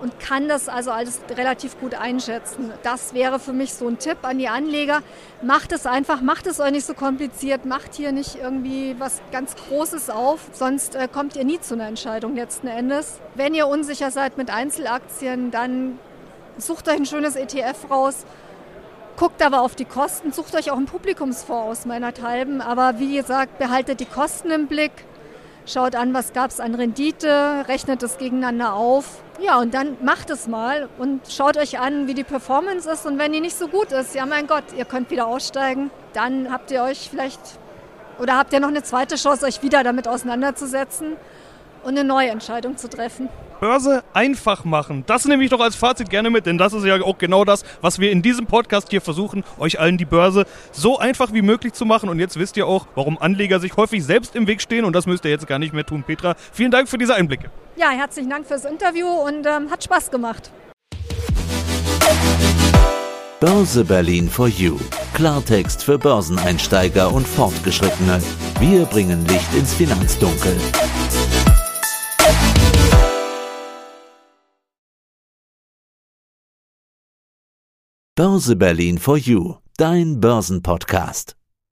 und 0.00 0.18
kann 0.20 0.48
das 0.48 0.68
also 0.68 0.90
alles 0.90 1.20
relativ 1.36 1.78
gut 1.80 1.94
einschätzen. 1.94 2.72
Das 2.82 3.14
wäre 3.14 3.38
für 3.38 3.52
mich 3.52 3.74
so 3.74 3.88
ein 3.88 3.98
Tipp 3.98 4.18
an 4.22 4.38
die 4.38 4.48
Anleger. 4.48 5.02
Macht 5.42 5.72
es 5.72 5.86
einfach, 5.86 6.20
macht 6.20 6.46
es 6.46 6.60
euch 6.60 6.72
nicht 6.72 6.86
so 6.86 6.94
kompliziert, 6.94 7.64
macht 7.64 7.94
hier 7.94 8.12
nicht 8.12 8.36
irgendwie 8.36 8.96
was 8.98 9.20
ganz 9.32 9.56
Großes 9.56 10.10
auf, 10.10 10.40
sonst 10.52 10.94
äh, 10.94 11.08
kommt 11.08 11.36
ihr 11.36 11.44
nie 11.44 11.60
zu 11.60 11.74
einer 11.74 11.86
Entscheidung 11.86 12.36
letzten 12.36 12.66
Endes. 12.66 13.20
Wenn 13.34 13.54
ihr 13.54 13.66
unsicher 13.66 14.10
seid 14.10 14.36
mit 14.36 14.50
Einzelaktien, 14.50 15.50
dann 15.50 15.98
sucht 16.58 16.88
euch 16.88 16.96
ein 16.96 17.06
schönes 17.06 17.36
ETF 17.36 17.90
raus. 17.90 18.24
Guckt 19.16 19.42
aber 19.42 19.62
auf 19.62 19.76
die 19.76 19.84
Kosten, 19.84 20.32
sucht 20.32 20.56
euch 20.56 20.70
auch 20.72 20.76
einen 20.76 20.86
Publikumsfonds 20.86 21.80
aus 21.80 21.86
meinethalben, 21.86 22.60
aber 22.60 22.98
wie 22.98 23.16
gesagt, 23.16 23.58
behaltet 23.58 24.00
die 24.00 24.06
Kosten 24.06 24.50
im 24.50 24.66
Blick 24.66 24.92
schaut 25.66 25.94
an, 25.94 26.14
was 26.14 26.32
gab 26.32 26.50
es 26.50 26.60
an 26.60 26.74
Rendite, 26.74 27.64
rechnet 27.68 28.02
es 28.02 28.18
gegeneinander 28.18 28.74
auf. 28.74 29.22
Ja, 29.40 29.58
und 29.58 29.74
dann 29.74 29.96
macht 30.02 30.30
es 30.30 30.46
mal 30.46 30.88
und 30.98 31.22
schaut 31.28 31.56
euch 31.56 31.80
an, 31.80 32.06
wie 32.06 32.14
die 32.14 32.22
Performance 32.24 32.88
ist. 32.88 33.04
Und 33.04 33.18
wenn 33.18 33.32
die 33.32 33.40
nicht 33.40 33.56
so 33.56 33.66
gut 33.66 33.90
ist, 33.90 34.14
ja 34.14 34.26
mein 34.26 34.46
Gott, 34.46 34.64
ihr 34.76 34.84
könnt 34.84 35.10
wieder 35.10 35.26
aussteigen, 35.26 35.90
dann 36.12 36.52
habt 36.52 36.70
ihr 36.70 36.82
euch 36.82 37.08
vielleicht 37.10 37.40
oder 38.20 38.36
habt 38.36 38.52
ihr 38.52 38.60
noch 38.60 38.68
eine 38.68 38.84
zweite 38.84 39.16
Chance, 39.16 39.44
euch 39.44 39.62
wieder 39.62 39.82
damit 39.82 40.06
auseinanderzusetzen 40.06 41.16
und 41.84 41.98
eine 41.98 42.04
neue 42.04 42.30
Entscheidung 42.30 42.76
zu 42.76 42.88
treffen. 42.88 43.28
Börse 43.60 44.04
einfach 44.12 44.64
machen. 44.64 45.04
Das 45.06 45.24
nehme 45.24 45.44
ich 45.44 45.50
doch 45.50 45.60
als 45.60 45.76
Fazit 45.76 46.10
gerne 46.10 46.30
mit, 46.30 46.46
denn 46.46 46.58
das 46.58 46.72
ist 46.72 46.84
ja 46.84 47.00
auch 47.02 47.18
genau 47.18 47.44
das, 47.44 47.64
was 47.80 47.98
wir 47.98 48.10
in 48.10 48.20
diesem 48.20 48.46
Podcast 48.46 48.90
hier 48.90 49.00
versuchen, 49.00 49.44
euch 49.58 49.80
allen 49.80 49.96
die 49.96 50.04
Börse 50.04 50.44
so 50.72 50.98
einfach 50.98 51.32
wie 51.32 51.42
möglich 51.42 51.72
zu 51.72 51.86
machen. 51.86 52.08
Und 52.08 52.18
jetzt 52.18 52.38
wisst 52.38 52.56
ihr 52.56 52.66
auch, 52.66 52.86
warum 52.94 53.16
Anleger 53.16 53.60
sich 53.60 53.76
häufig 53.76 54.04
selbst 54.04 54.36
im 54.36 54.46
Weg 54.46 54.60
stehen 54.60 54.84
und 54.84 54.92
das 54.94 55.06
müsst 55.06 55.24
ihr 55.24 55.30
jetzt 55.30 55.46
gar 55.46 55.58
nicht 55.58 55.72
mehr 55.72 55.86
tun. 55.86 56.02
Petra, 56.02 56.34
vielen 56.52 56.70
Dank 56.70 56.88
für 56.88 56.98
diese 56.98 57.14
Einblicke. 57.14 57.50
Ja, 57.76 57.90
herzlichen 57.90 58.30
Dank 58.30 58.46
fürs 58.46 58.64
Interview 58.64 59.06
und 59.06 59.46
ähm, 59.46 59.70
hat 59.70 59.82
Spaß 59.82 60.10
gemacht. 60.10 60.50
Börse 63.40 63.84
Berlin 63.84 64.28
for 64.28 64.48
You. 64.48 64.78
Klartext 65.12 65.84
für 65.84 65.98
Börseneinsteiger 65.98 67.12
und 67.12 67.26
Fortgeschrittene. 67.26 68.22
Wir 68.58 68.84
bringen 68.86 69.26
Licht 69.26 69.54
ins 69.54 69.74
Finanzdunkel. 69.74 70.56
Börse 78.16 78.54
Berlin 78.54 78.98
for 78.98 79.18
You, 79.18 79.56
dein 79.76 80.20
Börsenpodcast. 80.20 81.34